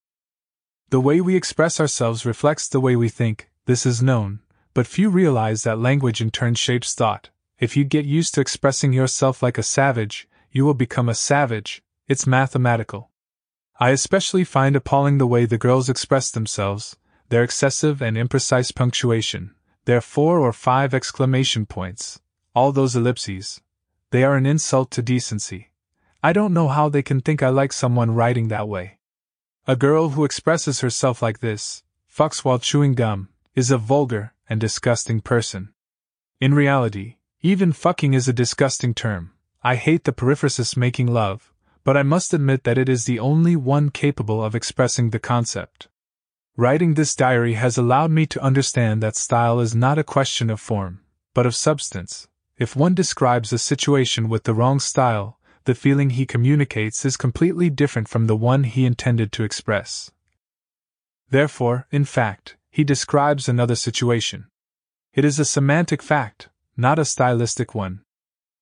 The 0.91 1.01
way 1.01 1.19
we 1.19 1.35
express 1.35 1.77
ourselves 1.77 2.25
reflects 2.25 2.69
the 2.69 2.79
way 2.79 2.95
we 2.95 3.09
think, 3.09 3.49
this 3.65 3.85
is 3.85 4.01
known, 4.01 4.39
but 4.73 4.87
few 4.87 5.09
realize 5.09 5.63
that 5.63 5.79
language 5.79 6.21
in 6.21 6.31
turn 6.31 6.55
shapes 6.55 6.93
thought, 6.93 7.29
if 7.61 7.77
you 7.77 7.83
get 7.83 8.05
used 8.05 8.33
to 8.33 8.41
expressing 8.41 8.91
yourself 8.91 9.43
like 9.43 9.59
a 9.59 9.63
savage, 9.63 10.27
you 10.51 10.65
will 10.65 10.73
become 10.73 11.07
a 11.07 11.13
savage, 11.13 11.83
it's 12.07 12.25
mathematical. 12.25 13.11
I 13.79 13.91
especially 13.91 14.43
find 14.43 14.75
appalling 14.75 15.19
the 15.19 15.27
way 15.27 15.45
the 15.45 15.59
girls 15.59 15.87
express 15.87 16.31
themselves, 16.31 16.97
their 17.29 17.43
excessive 17.43 18.01
and 18.01 18.17
imprecise 18.17 18.73
punctuation, 18.73 19.53
their 19.85 20.01
four 20.01 20.39
or 20.39 20.51
five 20.51 20.95
exclamation 20.95 21.67
points, 21.67 22.19
all 22.55 22.71
those 22.71 22.95
ellipses. 22.95 23.61
They 24.09 24.23
are 24.23 24.35
an 24.35 24.47
insult 24.47 24.89
to 24.91 25.03
decency. 25.03 25.69
I 26.23 26.33
don't 26.33 26.55
know 26.55 26.67
how 26.67 26.89
they 26.89 27.03
can 27.03 27.21
think 27.21 27.43
I 27.43 27.49
like 27.49 27.73
someone 27.73 28.15
writing 28.15 28.47
that 28.47 28.67
way. 28.67 28.97
A 29.67 29.75
girl 29.75 30.09
who 30.09 30.25
expresses 30.25 30.81
herself 30.81 31.21
like 31.21 31.41
this, 31.41 31.83
fucks 32.11 32.43
while 32.43 32.57
chewing 32.57 32.95
gum, 32.95 33.29
is 33.53 33.69
a 33.69 33.77
vulgar 33.77 34.33
and 34.49 34.59
disgusting 34.59 35.21
person. 35.21 35.73
In 36.39 36.55
reality, 36.55 37.17
even 37.43 37.71
fucking 37.71 38.13
is 38.13 38.27
a 38.27 38.33
disgusting 38.33 38.93
term. 38.93 39.31
I 39.63 39.75
hate 39.75 40.03
the 40.03 40.13
periphrasis 40.13 40.77
making 40.77 41.07
love, 41.07 41.51
but 41.83 41.97
I 41.97 42.03
must 42.03 42.33
admit 42.33 42.63
that 42.63 42.77
it 42.77 42.87
is 42.87 43.05
the 43.05 43.19
only 43.19 43.55
one 43.55 43.89
capable 43.89 44.43
of 44.43 44.53
expressing 44.53 45.09
the 45.09 45.19
concept. 45.19 45.87
Writing 46.55 46.93
this 46.93 47.15
diary 47.15 47.53
has 47.53 47.77
allowed 47.77 48.11
me 48.11 48.27
to 48.27 48.43
understand 48.43 49.01
that 49.01 49.15
style 49.15 49.59
is 49.59 49.73
not 49.73 49.97
a 49.97 50.03
question 50.03 50.49
of 50.51 50.59
form, 50.59 51.01
but 51.33 51.45
of 51.47 51.55
substance. 51.55 52.27
If 52.57 52.75
one 52.75 52.93
describes 52.93 53.51
a 53.51 53.57
situation 53.57 54.29
with 54.29 54.43
the 54.43 54.53
wrong 54.53 54.79
style, 54.79 55.39
the 55.65 55.73
feeling 55.73 56.11
he 56.11 56.27
communicates 56.27 57.05
is 57.05 57.17
completely 57.17 57.71
different 57.71 58.07
from 58.07 58.27
the 58.27 58.35
one 58.35 58.65
he 58.65 58.85
intended 58.85 59.31
to 59.31 59.43
express. 59.43 60.11
Therefore, 61.31 61.87
in 61.91 62.05
fact, 62.05 62.57
he 62.69 62.83
describes 62.83 63.49
another 63.49 63.75
situation. 63.75 64.45
It 65.13 65.25
is 65.25 65.39
a 65.39 65.45
semantic 65.45 66.03
fact, 66.03 66.49
not 66.81 66.99
a 66.99 67.05
stylistic 67.05 67.75
one. 67.75 68.01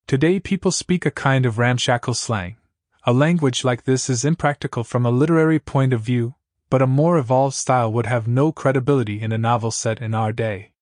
Today, 0.05 0.39
people 0.39 0.71
speak 0.71 1.05
a 1.05 1.11
kind 1.11 1.45
of 1.45 1.57
ramshackle 1.57 2.13
slang. 2.13 2.57
A 3.05 3.13
language 3.13 3.63
like 3.63 3.85
this 3.85 4.09
is 4.09 4.25
impractical 4.25 4.83
from 4.83 5.05
a 5.05 5.11
literary 5.11 5.57
point 5.57 5.93
of 5.93 6.01
view, 6.01 6.35
but 6.69 6.81
a 6.81 6.87
more 6.87 7.17
evolved 7.17 7.55
style 7.55 7.91
would 7.93 8.05
have 8.05 8.27
no 8.27 8.51
credibility 8.51 9.21
in 9.21 9.31
a 9.31 9.37
novel 9.37 9.71
set 9.71 10.01
in 10.01 10.13
our 10.13 10.33
day. 10.33 10.73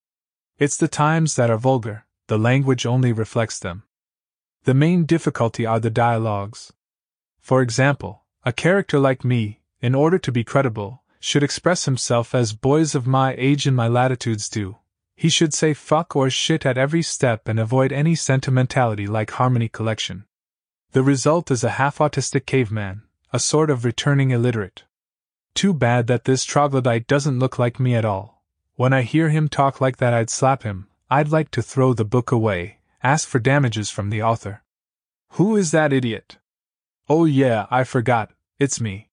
It's 0.57 0.77
the 0.77 0.87
times 0.87 1.35
that 1.35 1.51
are 1.51 1.57
vulgar, 1.57 2.05
the 2.25 2.39
language 2.39 2.87
only 2.87 3.13
reflects 3.13 3.59
them. 3.59 3.83
The 4.63 4.73
main 4.73 5.05
difficulty 5.05 5.65
are 5.65 5.79
the 5.79 5.91
dialogues. 5.91 6.73
For 7.39 7.61
example, 7.61 8.23
a 8.43 8.51
character 8.51 8.97
like 8.97 9.23
me, 9.23 9.61
in 9.79 9.93
order 9.93 10.17
to 10.17 10.31
be 10.31 10.43
credible, 10.43 11.03
should 11.19 11.43
express 11.43 11.85
himself 11.85 12.33
as 12.33 12.53
boys 12.53 12.95
of 12.95 13.05
my 13.05 13.35
age 13.37 13.67
and 13.67 13.75
my 13.75 13.87
latitudes 13.87 14.49
do, 14.49 14.77
he 15.17 15.29
should 15.29 15.51
say 15.51 15.73
fuck 15.73 16.15
or 16.15 16.29
shit 16.29 16.63
at 16.63 16.77
every 16.77 17.01
step 17.01 17.47
and 17.47 17.59
avoid 17.59 17.91
any 17.91 18.13
sentimentality 18.13 19.07
like 19.07 19.31
Harmony 19.31 19.67
Collection. 19.67 20.25
The 20.91 21.01
result 21.01 21.49
is 21.49 21.63
a 21.63 21.71
half 21.71 21.97
autistic 21.97 22.45
caveman, 22.45 23.01
a 23.33 23.39
sort 23.39 23.71
of 23.71 23.83
returning 23.83 24.29
illiterate. 24.29 24.83
Too 25.55 25.73
bad 25.73 26.05
that 26.05 26.25
this 26.25 26.45
troglodyte 26.45 27.07
doesn't 27.07 27.39
look 27.39 27.57
like 27.57 27.79
me 27.79 27.95
at 27.95 28.05
all. 28.05 28.43
When 28.75 28.93
I 28.93 29.01
hear 29.01 29.29
him 29.29 29.49
talk 29.49 29.81
like 29.81 29.97
that, 29.97 30.13
I'd 30.13 30.29
slap 30.29 30.61
him. 30.61 30.87
I'd 31.09 31.29
like 31.29 31.49
to 31.51 31.63
throw 31.63 31.93
the 31.95 32.05
book 32.05 32.31
away, 32.31 32.77
ask 33.01 33.27
for 33.27 33.39
damages 33.39 33.89
from 33.89 34.11
the 34.11 34.21
author. 34.21 34.61
Who 35.31 35.55
is 35.55 35.71
that 35.71 35.91
idiot? 35.91 36.37
Oh, 37.09 37.25
yeah, 37.25 37.65
I 37.71 37.85
forgot. 37.85 38.33
it's 38.59 38.79
me. 38.79 39.06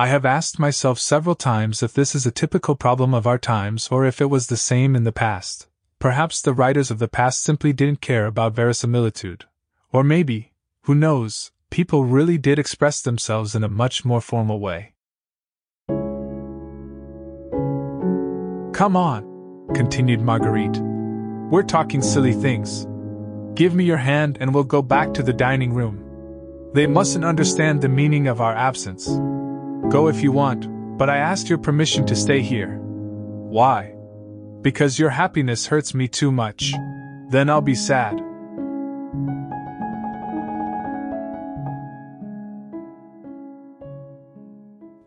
I 0.00 0.06
have 0.06 0.24
asked 0.24 0.58
myself 0.58 0.98
several 0.98 1.34
times 1.34 1.82
if 1.82 1.92
this 1.92 2.14
is 2.14 2.24
a 2.24 2.30
typical 2.30 2.74
problem 2.74 3.12
of 3.12 3.26
our 3.26 3.36
times 3.36 3.88
or 3.90 4.06
if 4.06 4.18
it 4.18 4.30
was 4.30 4.46
the 4.46 4.56
same 4.56 4.96
in 4.96 5.04
the 5.04 5.12
past. 5.12 5.66
Perhaps 5.98 6.40
the 6.40 6.54
writers 6.54 6.90
of 6.90 6.98
the 6.98 7.06
past 7.06 7.42
simply 7.42 7.74
didn't 7.74 8.00
care 8.00 8.24
about 8.24 8.54
verisimilitude. 8.54 9.44
Or 9.92 10.02
maybe, 10.02 10.52
who 10.84 10.94
knows, 10.94 11.52
people 11.68 12.06
really 12.06 12.38
did 12.38 12.58
express 12.58 13.02
themselves 13.02 13.54
in 13.54 13.62
a 13.62 13.68
much 13.68 14.02
more 14.02 14.22
formal 14.22 14.58
way. 14.58 14.94
Come 18.72 18.96
on, 18.96 19.68
continued 19.74 20.22
Marguerite. 20.22 20.80
We're 21.50 21.62
talking 21.62 22.00
silly 22.00 22.32
things. 22.32 22.86
Give 23.52 23.74
me 23.74 23.84
your 23.84 23.98
hand 23.98 24.38
and 24.40 24.54
we'll 24.54 24.64
go 24.64 24.80
back 24.80 25.12
to 25.12 25.22
the 25.22 25.34
dining 25.34 25.74
room. 25.74 26.02
They 26.72 26.86
mustn't 26.86 27.26
understand 27.26 27.82
the 27.82 27.90
meaning 27.90 28.28
of 28.28 28.40
our 28.40 28.54
absence. 28.54 29.20
Go 29.90 30.06
if 30.06 30.22
you 30.22 30.30
want, 30.30 30.68
but 30.96 31.10
I 31.10 31.16
asked 31.16 31.48
your 31.48 31.58
permission 31.58 32.06
to 32.06 32.14
stay 32.14 32.42
here. 32.42 32.78
Why? 32.78 33.92
Because 34.62 35.00
your 35.00 35.10
happiness 35.10 35.66
hurts 35.66 35.94
me 35.94 36.06
too 36.06 36.30
much. 36.30 36.72
Then 37.30 37.50
I'll 37.50 37.60
be 37.60 37.74
sad. 37.74 38.20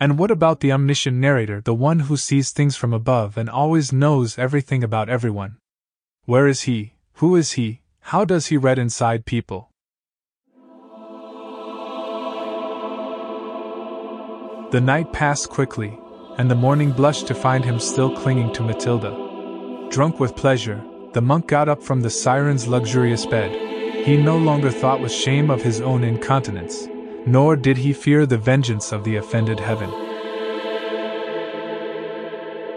And 0.02 0.20
what 0.20 0.32
about 0.32 0.60
the 0.60 0.74
omniscient 0.74 1.16
narrator, 1.16 1.62
the 1.62 1.74
one 1.74 2.00
who 2.00 2.18
sees 2.18 2.52
things 2.52 2.75
from 2.75 2.94
above 2.94 3.38
and 3.38 3.50
always 3.50 3.94
knows 3.94 4.38
everything 4.38 4.84
about 4.84 5.08
everyone? 5.08 5.60
Where 6.25 6.46
is 6.46 6.63
he? 6.63 6.96
Who 7.13 7.38
is 7.38 7.54
he? 7.54 7.84
How 8.12 8.25
does 8.25 8.48
he 8.48 8.58
read 8.58 8.78
inside 8.78 9.25
people? 9.25 9.70
The 14.74 14.82
night 14.82 15.13
passed 15.13 15.51
quickly, 15.51 16.00
and 16.39 16.50
the 16.50 16.56
morning 16.56 16.94
blushed 16.94 17.27
to 17.27 17.36
find 17.36 17.63
him 17.63 17.80
still 17.80 18.10
clinging 18.18 18.53
to 18.53 18.63
Matilda. 18.63 19.88
Drunk 19.92 20.20
with 20.20 20.36
pleasure, 20.36 20.84
the 21.12 21.22
monk 21.22 21.46
got 21.46 21.70
up 21.70 21.84
from 21.84 22.01
the 22.01 22.10
siren's 22.10 22.68
luxurious 22.68 23.24
bed. 23.27 23.51
He 24.03 24.18
no 24.18 24.36
longer 24.36 24.72
thought 24.72 25.00
with 25.00 25.12
shame 25.12 25.51
of 25.51 25.62
his 25.62 25.80
own 25.80 26.03
incontinence, 26.03 26.88
nor 27.27 27.56
did 27.56 27.77
he 27.77 27.94
fear 27.94 28.25
the 28.25 28.39
vengeance 28.39 28.92
of 28.92 29.03
the 29.03 29.18
offended 29.18 29.60
heaven. 29.60 29.92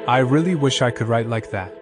I 0.07 0.19
really 0.19 0.55
wish 0.55 0.83
I 0.83 0.91
could 0.91 1.09
write 1.09 1.31
like 1.31 1.50
that. 1.53 1.75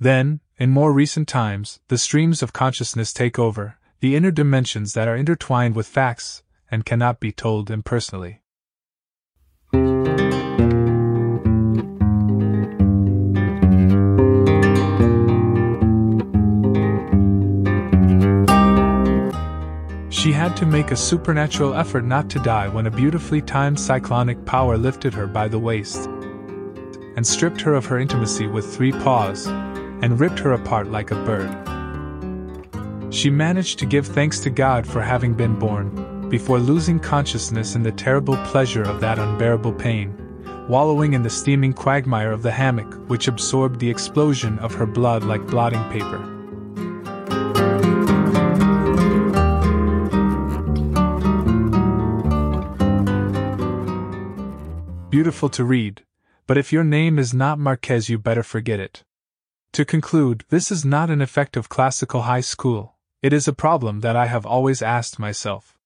Then, 0.00 0.40
in 0.56 0.70
more 0.70 0.94
recent 0.94 1.28
times, 1.28 1.80
the 1.88 1.98
streams 1.98 2.42
of 2.42 2.54
consciousness 2.54 3.12
take 3.12 3.38
over, 3.38 3.74
the 4.00 4.14
inner 4.14 4.30
dimensions 4.30 4.92
that 4.92 5.08
are 5.08 5.16
intertwined 5.16 5.74
with 5.74 5.86
facts 5.86 6.42
and 6.70 6.84
cannot 6.84 7.18
be 7.18 7.32
told 7.32 7.70
impersonally. 7.70 8.42
She 20.10 20.32
had 20.32 20.56
to 20.56 20.66
make 20.66 20.90
a 20.90 20.96
supernatural 20.96 21.74
effort 21.74 22.04
not 22.04 22.28
to 22.30 22.38
die 22.40 22.68
when 22.68 22.86
a 22.86 22.90
beautifully 22.90 23.40
timed 23.40 23.80
cyclonic 23.80 24.44
power 24.44 24.76
lifted 24.76 25.14
her 25.14 25.26
by 25.26 25.48
the 25.48 25.58
waist 25.58 26.06
and 27.16 27.26
stripped 27.26 27.60
her 27.62 27.74
of 27.74 27.86
her 27.86 27.98
intimacy 27.98 28.46
with 28.46 28.72
three 28.72 28.92
paws 28.92 29.46
and 29.46 30.20
ripped 30.20 30.38
her 30.38 30.52
apart 30.52 30.88
like 30.88 31.10
a 31.10 31.24
bird. 31.24 31.77
She 33.10 33.30
managed 33.30 33.78
to 33.78 33.86
give 33.86 34.06
thanks 34.06 34.38
to 34.40 34.50
God 34.50 34.86
for 34.86 35.00
having 35.00 35.34
been 35.34 35.58
born, 35.58 36.28
before 36.28 36.58
losing 36.58 37.00
consciousness 37.00 37.74
in 37.74 37.82
the 37.82 37.90
terrible 37.90 38.36
pleasure 38.44 38.82
of 38.82 39.00
that 39.00 39.18
unbearable 39.18 39.72
pain, 39.72 40.14
wallowing 40.68 41.14
in 41.14 41.22
the 41.22 41.30
steaming 41.30 41.72
quagmire 41.72 42.30
of 42.30 42.42
the 42.42 42.50
hammock 42.50 42.94
which 43.08 43.26
absorbed 43.26 43.80
the 43.80 43.88
explosion 43.88 44.58
of 44.58 44.74
her 44.74 44.84
blood 44.84 45.24
like 45.24 45.46
blotting 45.46 45.82
paper. 45.90 46.18
Beautiful 55.08 55.48
to 55.48 55.64
read, 55.64 56.04
but 56.46 56.58
if 56.58 56.74
your 56.74 56.84
name 56.84 57.18
is 57.18 57.32
not 57.32 57.58
Marquez, 57.58 58.10
you 58.10 58.18
better 58.18 58.42
forget 58.42 58.78
it. 58.78 59.02
To 59.72 59.86
conclude, 59.86 60.44
this 60.50 60.70
is 60.70 60.84
not 60.84 61.08
an 61.08 61.22
effective 61.22 61.70
classical 61.70 62.22
high 62.22 62.42
school, 62.42 62.97
it 63.22 63.32
is 63.32 63.48
a 63.48 63.52
problem 63.52 64.00
that 64.00 64.16
I 64.16 64.26
have 64.26 64.46
always 64.46 64.80
asked 64.82 65.18
myself. 65.18 65.76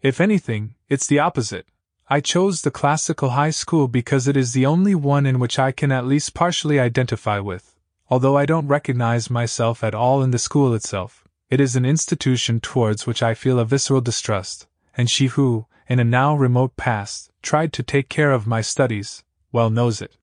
If 0.00 0.20
anything, 0.20 0.74
it's 0.88 1.06
the 1.06 1.18
opposite. 1.18 1.66
I 2.08 2.20
chose 2.20 2.62
the 2.62 2.70
classical 2.70 3.30
high 3.30 3.50
school 3.50 3.88
because 3.88 4.28
it 4.28 4.36
is 4.36 4.52
the 4.52 4.66
only 4.66 4.94
one 4.94 5.26
in 5.26 5.40
which 5.40 5.58
I 5.58 5.72
can 5.72 5.90
at 5.90 6.06
least 6.06 6.34
partially 6.34 6.78
identify 6.78 7.40
with. 7.40 7.74
Although 8.08 8.36
I 8.36 8.46
don't 8.46 8.68
recognize 8.68 9.28
myself 9.28 9.82
at 9.82 9.94
all 9.94 10.22
in 10.22 10.30
the 10.30 10.38
school 10.38 10.72
itself, 10.74 11.24
it 11.50 11.60
is 11.60 11.74
an 11.74 11.84
institution 11.84 12.60
towards 12.60 13.06
which 13.06 13.22
I 13.22 13.34
feel 13.34 13.58
a 13.58 13.64
visceral 13.64 14.00
distrust, 14.00 14.68
and 14.96 15.10
she 15.10 15.26
who, 15.26 15.66
in 15.88 15.98
a 15.98 16.04
now 16.04 16.36
remote 16.36 16.76
past, 16.76 17.32
tried 17.42 17.72
to 17.72 17.82
take 17.82 18.08
care 18.08 18.30
of 18.30 18.46
my 18.46 18.60
studies, 18.60 19.24
well 19.50 19.70
knows 19.70 20.00
it. 20.00 20.16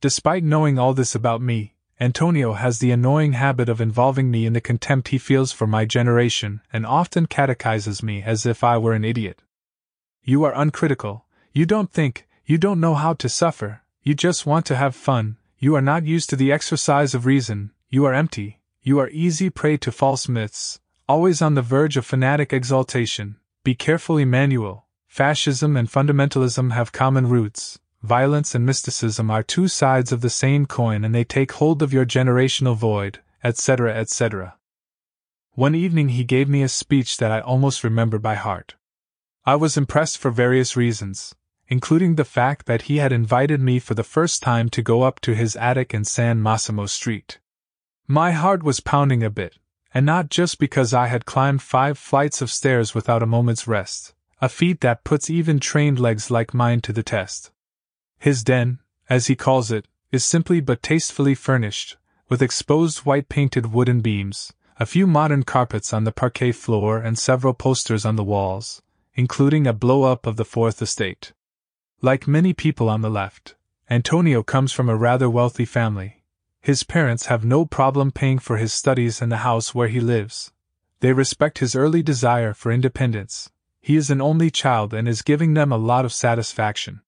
Despite 0.00 0.44
knowing 0.44 0.78
all 0.78 0.94
this 0.94 1.14
about 1.14 1.40
me, 1.40 1.75
Antonio 1.98 2.52
has 2.52 2.78
the 2.78 2.90
annoying 2.90 3.32
habit 3.32 3.70
of 3.70 3.80
involving 3.80 4.30
me 4.30 4.44
in 4.44 4.52
the 4.52 4.60
contempt 4.60 5.08
he 5.08 5.18
feels 5.18 5.50
for 5.50 5.66
my 5.66 5.86
generation 5.86 6.60
and 6.70 6.84
often 6.84 7.24
catechizes 7.24 8.02
me 8.02 8.22
as 8.22 8.44
if 8.44 8.62
I 8.62 8.76
were 8.76 8.92
an 8.92 9.04
idiot. 9.04 9.40
You 10.22 10.44
are 10.44 10.54
uncritical, 10.54 11.24
you 11.54 11.64
don't 11.64 11.90
think, 11.90 12.28
you 12.44 12.58
don't 12.58 12.80
know 12.80 12.94
how 12.94 13.14
to 13.14 13.30
suffer, 13.30 13.80
you 14.02 14.14
just 14.14 14.44
want 14.44 14.66
to 14.66 14.76
have 14.76 14.94
fun, 14.94 15.38
you 15.58 15.74
are 15.74 15.80
not 15.80 16.04
used 16.04 16.28
to 16.30 16.36
the 16.36 16.52
exercise 16.52 17.14
of 17.14 17.24
reason, 17.24 17.70
you 17.88 18.04
are 18.04 18.12
empty, 18.12 18.60
you 18.82 18.98
are 18.98 19.08
easy 19.08 19.48
prey 19.48 19.78
to 19.78 19.90
false 19.90 20.28
myths, 20.28 20.80
always 21.08 21.40
on 21.40 21.54
the 21.54 21.62
verge 21.62 21.96
of 21.96 22.04
fanatic 22.04 22.52
exaltation. 22.52 23.36
Be 23.64 23.74
careful, 23.74 24.18
Emmanuel. 24.18 24.84
Fascism 25.08 25.78
and 25.78 25.90
fundamentalism 25.90 26.72
have 26.72 26.92
common 26.92 27.26
roots, 27.26 27.78
violence 28.02 28.54
and 28.54 28.64
mysticism 28.64 29.30
are 29.30 29.42
two 29.42 29.68
sides 29.68 30.12
of 30.12 30.20
the 30.20 30.30
same 30.30 30.66
coin 30.66 31.04
and 31.04 31.14
they 31.14 31.24
take 31.24 31.52
hold 31.52 31.82
of 31.82 31.92
your 31.92 32.06
generational 32.06 32.76
void, 32.76 33.20
etc., 33.42 33.94
etc. 33.94 34.56
One 35.52 35.74
evening 35.74 36.10
he 36.10 36.24
gave 36.24 36.48
me 36.48 36.62
a 36.62 36.68
speech 36.68 37.16
that 37.16 37.32
I 37.32 37.40
almost 37.40 37.82
remember 37.82 38.18
by 38.18 38.34
heart. 38.34 38.74
I 39.44 39.56
was 39.56 39.76
impressed 39.76 40.18
for 40.18 40.30
various 40.30 40.76
reasons, 40.76 41.34
including 41.68 42.14
the 42.14 42.24
fact 42.24 42.66
that 42.66 42.82
he 42.82 42.98
had 42.98 43.12
invited 43.12 43.60
me 43.60 43.78
for 43.78 43.94
the 43.94 44.04
first 44.04 44.42
time 44.42 44.68
to 44.70 44.82
go 44.82 45.02
up 45.02 45.20
to 45.20 45.34
his 45.34 45.56
attic 45.56 45.94
in 45.94 46.04
San 46.04 46.42
Massimo 46.42 46.86
Street. 46.86 47.38
My 48.06 48.32
heart 48.32 48.62
was 48.62 48.80
pounding 48.80 49.22
a 49.22 49.30
bit, 49.30 49.58
and 49.94 50.04
not 50.04 50.28
just 50.28 50.58
because 50.58 50.92
I 50.92 51.06
had 51.06 51.24
climbed 51.26 51.62
five 51.62 51.96
flights 51.96 52.42
of 52.42 52.50
stairs 52.50 52.94
without 52.94 53.22
a 53.22 53.26
moment's 53.26 53.66
rest, 53.66 54.14
a 54.40 54.48
feat 54.48 54.80
that 54.82 55.04
puts 55.04 55.30
even 55.30 55.58
trained 55.58 55.98
legs 55.98 56.30
like 56.30 56.52
mine 56.52 56.80
to 56.82 56.92
the 56.92 57.02
test. 57.02 57.50
His 58.26 58.42
den, 58.42 58.80
as 59.08 59.28
he 59.28 59.36
calls 59.36 59.70
it, 59.70 59.86
is 60.10 60.24
simply 60.24 60.60
but 60.60 60.82
tastefully 60.82 61.36
furnished, 61.36 61.96
with 62.28 62.42
exposed 62.42 63.06
white 63.06 63.28
painted 63.28 63.72
wooden 63.72 64.00
beams, 64.00 64.52
a 64.80 64.84
few 64.84 65.06
modern 65.06 65.44
carpets 65.44 65.92
on 65.92 66.02
the 66.02 66.10
parquet 66.10 66.50
floor, 66.50 66.98
and 66.98 67.16
several 67.16 67.54
posters 67.54 68.04
on 68.04 68.16
the 68.16 68.24
walls, 68.24 68.82
including 69.14 69.64
a 69.64 69.72
blow 69.72 70.02
up 70.02 70.26
of 70.26 70.34
the 70.34 70.44
Fourth 70.44 70.82
Estate. 70.82 71.34
Like 72.02 72.26
many 72.26 72.52
people 72.52 72.88
on 72.88 73.00
the 73.00 73.08
left, 73.08 73.54
Antonio 73.88 74.42
comes 74.42 74.72
from 74.72 74.88
a 74.88 74.96
rather 74.96 75.30
wealthy 75.30 75.64
family. 75.64 76.24
His 76.60 76.82
parents 76.82 77.26
have 77.26 77.44
no 77.44 77.64
problem 77.64 78.10
paying 78.10 78.40
for 78.40 78.56
his 78.56 78.72
studies 78.72 79.22
and 79.22 79.30
the 79.30 79.46
house 79.46 79.72
where 79.72 79.86
he 79.86 80.00
lives. 80.00 80.50
They 80.98 81.12
respect 81.12 81.58
his 81.58 81.76
early 81.76 82.02
desire 82.02 82.54
for 82.54 82.72
independence. 82.72 83.52
He 83.80 83.94
is 83.94 84.10
an 84.10 84.20
only 84.20 84.50
child 84.50 84.92
and 84.92 85.06
is 85.06 85.22
giving 85.22 85.54
them 85.54 85.70
a 85.70 85.78
lot 85.78 86.04
of 86.04 86.12
satisfaction. 86.12 87.02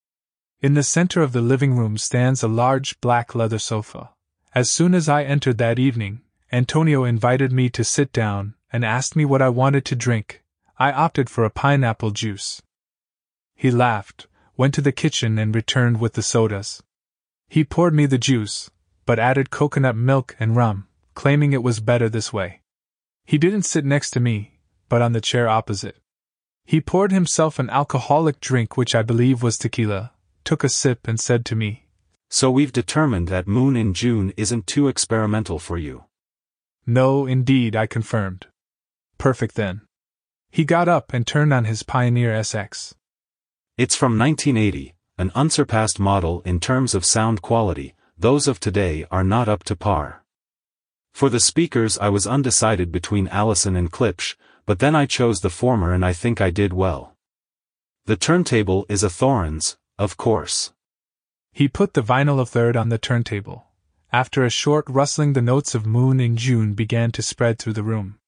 In 0.61 0.75
the 0.75 0.83
center 0.83 1.23
of 1.23 1.31
the 1.31 1.41
living 1.41 1.77
room 1.77 1.97
stands 1.97 2.43
a 2.43 2.49
large 2.49 3.01
black 3.01 3.33
leather 3.33 3.61
sofa. 3.61 4.11
As 4.57 4.69
soon 4.69 4.93
as 4.93 5.09
I 5.09 5.23
entered 5.23 5.57
that 5.59 5.79
evening, 5.79 6.23
Antonio 6.51 7.05
invited 7.05 7.53
me 7.53 7.69
to 7.71 7.85
sit 7.85 8.13
down 8.13 8.55
and 8.73 8.85
asked 8.85 9.15
me 9.15 9.25
what 9.25 9.41
I 9.41 9.51
wanted 9.51 9.85
to 9.85 9.95
drink. 9.95 10.43
I 10.77 10.91
opted 10.91 11.31
for 11.31 11.45
a 11.45 11.51
pineapple 11.51 12.11
juice. 12.11 12.61
He 13.55 13.71
laughed, 13.71 14.27
went 14.57 14.75
to 14.75 14.81
the 14.81 14.91
kitchen, 14.91 15.39
and 15.39 15.55
returned 15.55 16.01
with 16.01 16.15
the 16.15 16.23
sodas. 16.23 16.83
He 17.49 17.63
poured 17.63 17.95
me 17.95 18.07
the 18.07 18.19
juice, 18.19 18.69
but 19.07 19.21
added 19.21 19.51
coconut 19.51 19.95
milk 19.95 20.35
and 20.41 20.57
rum, 20.57 20.89
claiming 21.15 21.53
it 21.53 21.63
was 21.63 21.79
better 21.79 22.09
this 22.09 22.33
way. 22.33 22.63
He 23.25 23.39
didn't 23.39 23.63
sit 23.63 23.85
next 23.85 24.11
to 24.11 24.21
me, 24.21 24.59
but 24.89 25.03
on 25.03 25.13
the 25.13 25.21
chair 25.21 25.49
opposite. 25.49 25.99
He 26.65 26.81
poured 26.81 27.13
himself 27.13 27.61
an 27.61 27.71
alcoholic 27.71 28.41
drink 28.41 28.77
which 28.77 28.97
I 28.97 29.03
believe 29.03 29.41
was 29.41 29.57
tequila, 29.57 30.13
took 30.49 30.65
a 30.65 30.69
sip 30.71 31.07
and 31.07 31.21
said 31.21 31.45
to 31.45 31.55
me, 31.55 31.85
So 32.31 32.51
we've 32.51 32.73
determined 32.73 33.29
that 33.29 33.47
Moon 33.47 33.77
in 33.77 33.93
June 33.93 34.33
isn't 34.39 34.67
too 34.67 34.89
experimental 34.89 35.59
for 35.59 35.77
you. 35.77 36.05
No, 36.87 37.27
indeed, 37.27 37.77
I 37.77 37.87
confirmed. 37.87 38.47
Perfect 39.19 39.57
then. 39.57 39.83
He 40.51 40.65
got 40.65 40.89
up 40.89 41.13
and 41.13 41.27
turned 41.27 41.53
on 41.53 41.67
his 41.67 41.83
Pioneer 41.83 42.33
SX. 42.33 42.95
It's 43.77 43.95
from 43.95 44.19
1980, 44.19 44.95
an 45.19 45.31
unsurpassed 45.35 46.01
model 46.01 46.41
in 46.47 46.61
terms 46.61 46.95
of 46.95 47.05
sound 47.05 47.43
quality, 47.43 47.95
those 48.17 48.49
of 48.49 48.59
today 48.59 49.05
are 49.11 49.23
not 49.23 49.51
up 49.51 49.65
to 49.65 49.77
par. 49.77 50.25
For 51.13 51.29
the 51.29 51.41
speakers 51.41 51.99
I 51.99 52.09
was 52.09 52.27
undecided 52.27 52.91
between 52.91 53.29
Allison 53.29 53.77
and 53.77 53.93
Klipsch, 53.93 54.35
but 54.65 54.79
then 54.79 54.97
I 54.97 55.05
chose 55.05 55.41
the 55.41 55.51
former 55.51 55.93
and 55.93 56.07
I 56.07 56.15
think 56.15 56.41
I 56.41 56.49
did 56.49 56.73
well. 56.73 57.15
The 58.07 58.17
turntable 58.17 58.87
is 58.89 59.03
a 59.03 59.11
Thorens, 59.11 59.77
of 59.99 60.17
course. 60.17 60.73
He 61.53 61.69
put 61.69 61.95
the 61.95 62.03
vinyl 62.03 62.39
of 62.39 62.49
third 62.49 62.77
on 62.77 62.89
the 62.89 62.99
turntable. 62.99 63.67
After 64.13 64.45
a 64.45 64.51
short 64.51 64.85
rustling 64.89 65.33
the 65.33 65.43
notes 65.43 65.75
of 65.75 65.87
Moon 65.87 66.21
in 66.21 66.37
June 66.37 66.75
began 66.75 67.11
to 67.13 67.23
spread 67.23 67.59
through 67.59 67.75
the 67.75 67.83
room. 67.83 68.19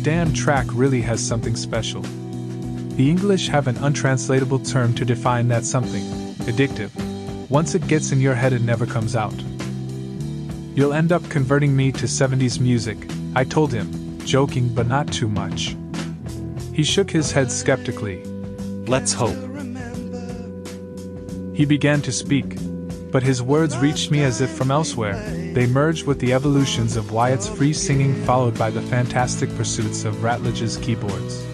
That 0.00 0.12
damn 0.12 0.32
track 0.32 0.66
really 0.72 1.02
has 1.02 1.20
something 1.20 1.54
special. 1.54 2.00
The 2.00 3.10
English 3.10 3.48
have 3.48 3.66
an 3.66 3.76
untranslatable 3.76 4.60
term 4.60 4.94
to 4.94 5.04
define 5.04 5.48
that 5.48 5.66
something 5.66 6.02
addictive. 6.46 6.90
Once 7.50 7.74
it 7.74 7.86
gets 7.86 8.10
in 8.10 8.18
your 8.18 8.34
head, 8.34 8.54
it 8.54 8.62
never 8.62 8.86
comes 8.86 9.14
out. 9.14 9.34
You'll 10.74 10.94
end 10.94 11.12
up 11.12 11.28
converting 11.28 11.76
me 11.76 11.92
to 11.92 12.06
70s 12.06 12.58
music, 12.58 12.96
I 13.36 13.44
told 13.44 13.74
him, 13.74 14.18
joking 14.24 14.74
but 14.74 14.86
not 14.86 15.12
too 15.12 15.28
much. 15.28 15.76
He 16.72 16.82
shook 16.82 17.10
his 17.10 17.30
head 17.30 17.52
skeptically. 17.52 18.24
Let's 18.86 19.12
hope. 19.12 19.36
He 21.54 21.66
began 21.66 22.00
to 22.00 22.10
speak, 22.10 22.56
but 23.10 23.22
his 23.22 23.42
words 23.42 23.76
reached 23.78 24.10
me 24.10 24.22
as 24.22 24.40
if 24.40 24.50
from 24.50 24.70
elsewhere. 24.70 25.20
They 25.54 25.66
merged 25.66 26.06
with 26.06 26.20
the 26.20 26.32
evolutions 26.32 26.96
of 26.96 27.12
Wyatt's 27.12 27.48
free 27.48 27.72
singing, 27.72 28.14
followed 28.24 28.58
by 28.58 28.70
the 28.70 28.82
fantastic 28.82 29.54
pursuits 29.56 30.04
of 30.04 30.22
Ratledge's 30.22 30.76
keyboards. 30.76 31.46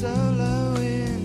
Solo. 0.00 0.59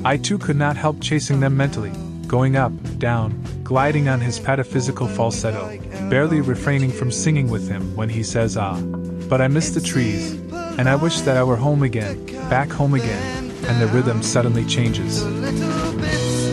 I 0.06 0.18
too 0.18 0.38
could 0.38 0.56
not 0.56 0.78
help 0.78 1.02
chasing 1.02 1.40
them 1.40 1.58
mentally, 1.58 1.92
going 2.28 2.56
up, 2.56 2.72
down, 3.00 3.42
gliding 3.64 4.08
on 4.08 4.22
his 4.22 4.40
pataphysical 4.40 5.10
falsetto, 5.10 5.80
barely 6.12 6.42
refraining 6.42 6.92
from 6.92 7.12
singing 7.12 7.50
with 7.50 7.68
him 7.68 7.96
when 7.96 8.08
he 8.08 8.22
says 8.22 8.56
ah. 8.56 8.80
But 9.28 9.42
I 9.42 9.48
miss 9.48 9.72
the 9.72 9.82
trees, 9.82 10.34
and 10.78 10.88
I 10.88 10.96
wish 10.96 11.22
that 11.22 11.38
I 11.38 11.44
were 11.44 11.56
home 11.56 11.82
again, 11.82 12.24
back 12.52 12.70
home 12.70 12.94
again, 12.94 13.50
and 13.66 13.82
the 13.82 13.88
rhythm 13.88 14.22
suddenly 14.22 14.64
changes. 14.66 15.24
The 15.24 15.32
little 15.32 15.94
bits, 16.00 16.44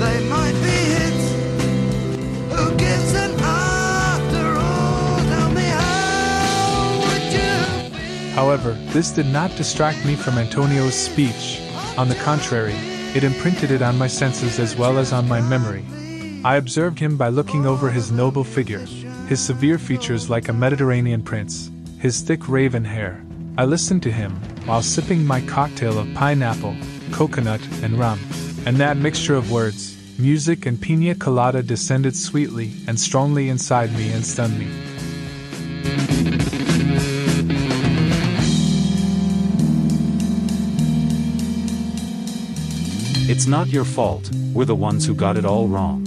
they 0.00 0.28
might 0.28 0.54
be 0.54 0.76
hits. 0.90 1.32
Who 2.52 2.76
gives 2.76 3.14
an 3.14 3.30
after 3.38 4.56
all? 4.56 5.18
Tell 5.18 5.50
me 5.52 5.68
how 5.68 6.98
would 6.98 7.32
you 7.32 7.86
feel? 8.00 8.34
However, 8.34 8.72
this 8.92 9.12
did 9.12 9.26
not 9.26 9.54
distract 9.54 10.04
me 10.04 10.16
from 10.16 10.36
Antonio's 10.36 10.96
speech. 10.96 11.60
On 12.00 12.08
the 12.08 12.14
contrary, 12.14 12.72
it 13.14 13.24
imprinted 13.24 13.70
it 13.70 13.82
on 13.82 13.98
my 13.98 14.06
senses 14.06 14.58
as 14.58 14.74
well 14.74 14.96
as 14.96 15.12
on 15.12 15.28
my 15.28 15.42
memory. 15.42 15.84
I 16.42 16.56
observed 16.56 16.98
him 16.98 17.18
by 17.18 17.28
looking 17.28 17.66
over 17.66 17.90
his 17.90 18.10
noble 18.10 18.42
figure, 18.42 18.86
his 19.28 19.38
severe 19.38 19.78
features 19.78 20.30
like 20.30 20.48
a 20.48 20.54
Mediterranean 20.54 21.20
prince, 21.22 21.70
his 21.98 22.22
thick 22.22 22.48
raven 22.48 22.86
hair. 22.86 23.22
I 23.58 23.66
listened 23.66 24.02
to 24.04 24.10
him 24.10 24.32
while 24.64 24.80
sipping 24.80 25.26
my 25.26 25.42
cocktail 25.42 25.98
of 25.98 26.14
pineapple, 26.14 26.74
coconut, 27.12 27.60
and 27.82 27.98
rum. 27.98 28.18
And 28.64 28.78
that 28.78 28.96
mixture 28.96 29.34
of 29.34 29.52
words, 29.52 29.94
music, 30.18 30.64
and 30.64 30.80
pina 30.80 31.14
colada 31.16 31.62
descended 31.62 32.16
sweetly 32.16 32.72
and 32.86 32.98
strongly 32.98 33.50
inside 33.50 33.92
me 33.92 34.10
and 34.10 34.24
stunned 34.24 34.58
me. 34.58 34.89
It's 43.40 43.46
not 43.46 43.68
your 43.68 43.86
fault, 43.86 44.30
we're 44.52 44.66
the 44.66 44.74
ones 44.74 45.06
who 45.06 45.14
got 45.14 45.38
it 45.38 45.46
all 45.46 45.66
wrong. 45.66 46.06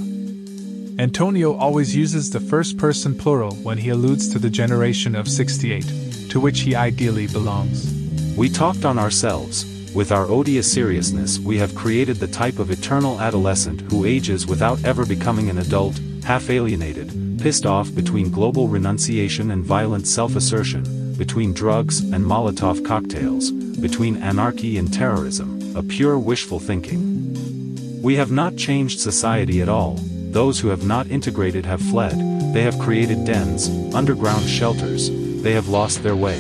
Antonio 0.99 1.55
always 1.55 1.95
uses 1.95 2.29
the 2.29 2.39
first 2.39 2.77
person 2.77 3.15
plural 3.15 3.55
when 3.63 3.79
he 3.79 3.89
alludes 3.89 4.29
to 4.29 4.37
the 4.37 4.51
generation 4.51 5.15
of 5.15 5.27
68, 5.27 6.29
to 6.29 6.39
which 6.39 6.59
he 6.59 6.75
ideally 6.75 7.25
belongs. 7.25 7.91
We 8.37 8.49
talked 8.49 8.85
on 8.85 8.99
ourselves. 8.99 9.65
With 9.95 10.11
our 10.11 10.27
odious 10.27 10.71
seriousness, 10.71 11.39
we 11.39 11.57
have 11.57 11.73
created 11.73 12.17
the 12.17 12.27
type 12.27 12.59
of 12.59 12.69
eternal 12.69 13.19
adolescent 13.19 13.81
who 13.89 14.05
ages 14.05 14.45
without 14.45 14.85
ever 14.85 15.03
becoming 15.03 15.49
an 15.49 15.57
adult, 15.57 15.99
half 16.23 16.51
alienated, 16.51 17.39
pissed 17.41 17.65
off 17.65 17.95
between 17.95 18.29
global 18.29 18.67
renunciation 18.67 19.49
and 19.49 19.65
violent 19.65 20.05
self 20.05 20.35
assertion, 20.35 21.15
between 21.15 21.51
drugs 21.51 22.01
and 22.01 22.23
Molotov 22.23 22.85
cocktails, 22.85 23.49
between 23.49 24.17
anarchy 24.17 24.77
and 24.77 24.93
terrorism, 24.93 25.62
a 25.75 25.83
pure 25.83 26.17
wishful 26.19 26.59
thinking. 26.59 28.01
We 28.01 28.15
have 28.15 28.31
not 28.31 28.57
changed 28.57 28.99
society 28.99 29.61
at 29.61 29.69
all, 29.69 29.95
those 30.31 30.59
who 30.59 30.69
have 30.69 30.85
not 30.85 31.07
integrated 31.07 31.65
have 31.65 31.81
fled, 31.81 32.15
they 32.53 32.61
have 32.63 32.79
created 32.79 33.25
dens, 33.25 33.69
underground 33.93 34.45
shelters, 34.45 35.09
they 35.41 35.53
have 35.53 35.67
lost 35.67 36.03
their 36.03 36.15
way. 36.15 36.39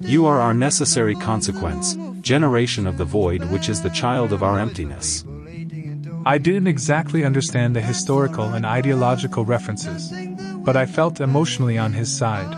You 0.00 0.26
are 0.26 0.40
our 0.40 0.54
necessary 0.54 1.14
consequence, 1.14 1.96
generation 2.20 2.86
of 2.86 2.98
the 2.98 3.04
void 3.04 3.44
which 3.50 3.68
is 3.68 3.82
the 3.82 3.90
child 3.90 4.32
of 4.32 4.42
our 4.42 4.58
emptiness. 4.58 5.24
I 6.24 6.38
didn't 6.38 6.68
exactly 6.68 7.24
understand 7.24 7.74
the 7.74 7.80
historical 7.80 8.54
and 8.54 8.64
ideological 8.64 9.44
references, 9.44 10.12
but 10.64 10.76
I 10.76 10.86
felt 10.86 11.20
emotionally 11.20 11.78
on 11.78 11.92
his 11.92 12.16
side. 12.16 12.54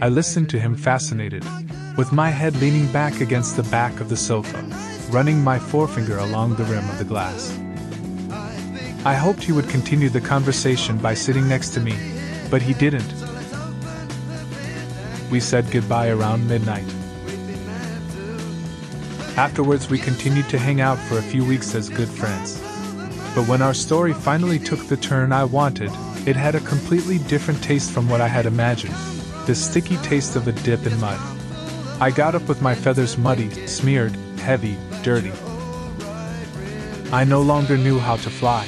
I 0.00 0.08
listened 0.08 0.48
to 0.50 0.60
him 0.60 0.76
fascinated, 0.76 1.44
with 1.96 2.12
my 2.12 2.30
head 2.30 2.56
leaning 2.56 2.90
back 2.92 3.20
against 3.20 3.56
the 3.56 3.62
back 3.64 4.00
of 4.00 4.08
the 4.08 4.16
sofa, 4.16 4.64
running 5.10 5.42
my 5.42 5.58
forefinger 5.58 6.18
along 6.18 6.54
the 6.54 6.64
rim 6.64 6.88
of 6.88 6.98
the 6.98 7.04
glass. 7.04 7.58
I 9.04 9.14
hoped 9.14 9.42
he 9.42 9.52
would 9.52 9.68
continue 9.68 10.08
the 10.08 10.20
conversation 10.20 10.96
by 10.98 11.14
sitting 11.14 11.48
next 11.48 11.70
to 11.70 11.80
me, 11.80 11.94
but 12.50 12.62
he 12.62 12.72
didn't. 12.72 13.12
We 15.30 15.40
said 15.40 15.70
goodbye 15.70 16.10
around 16.10 16.48
midnight. 16.48 16.86
Afterwards, 19.36 19.90
we 19.90 19.98
continued 19.98 20.48
to 20.50 20.58
hang 20.58 20.80
out 20.80 20.98
for 20.98 21.18
a 21.18 21.22
few 21.22 21.44
weeks 21.44 21.74
as 21.74 21.88
good 21.88 22.08
friends. 22.08 22.60
But 23.34 23.48
when 23.48 23.62
our 23.62 23.74
story 23.74 24.12
finally 24.12 24.58
took 24.58 24.86
the 24.86 24.96
turn 24.96 25.32
I 25.32 25.44
wanted, 25.44 25.90
it 26.26 26.36
had 26.36 26.54
a 26.54 26.60
completely 26.60 27.18
different 27.18 27.62
taste 27.62 27.90
from 27.90 28.08
what 28.08 28.20
I 28.20 28.28
had 28.28 28.46
imagined 28.46 28.94
the 29.46 29.54
sticky 29.56 29.96
taste 29.96 30.36
of 30.36 30.46
a 30.46 30.52
dip 30.52 30.86
in 30.86 31.00
mud. 31.00 31.31
I 32.02 32.10
got 32.10 32.34
up 32.34 32.48
with 32.48 32.60
my 32.60 32.74
feathers 32.74 33.16
muddy, 33.16 33.48
smeared, 33.68 34.16
heavy, 34.40 34.76
dirty. 35.04 35.30
I 37.12 37.22
no 37.22 37.42
longer 37.42 37.76
knew 37.76 38.00
how 38.00 38.16
to 38.16 38.28
fly. 38.28 38.66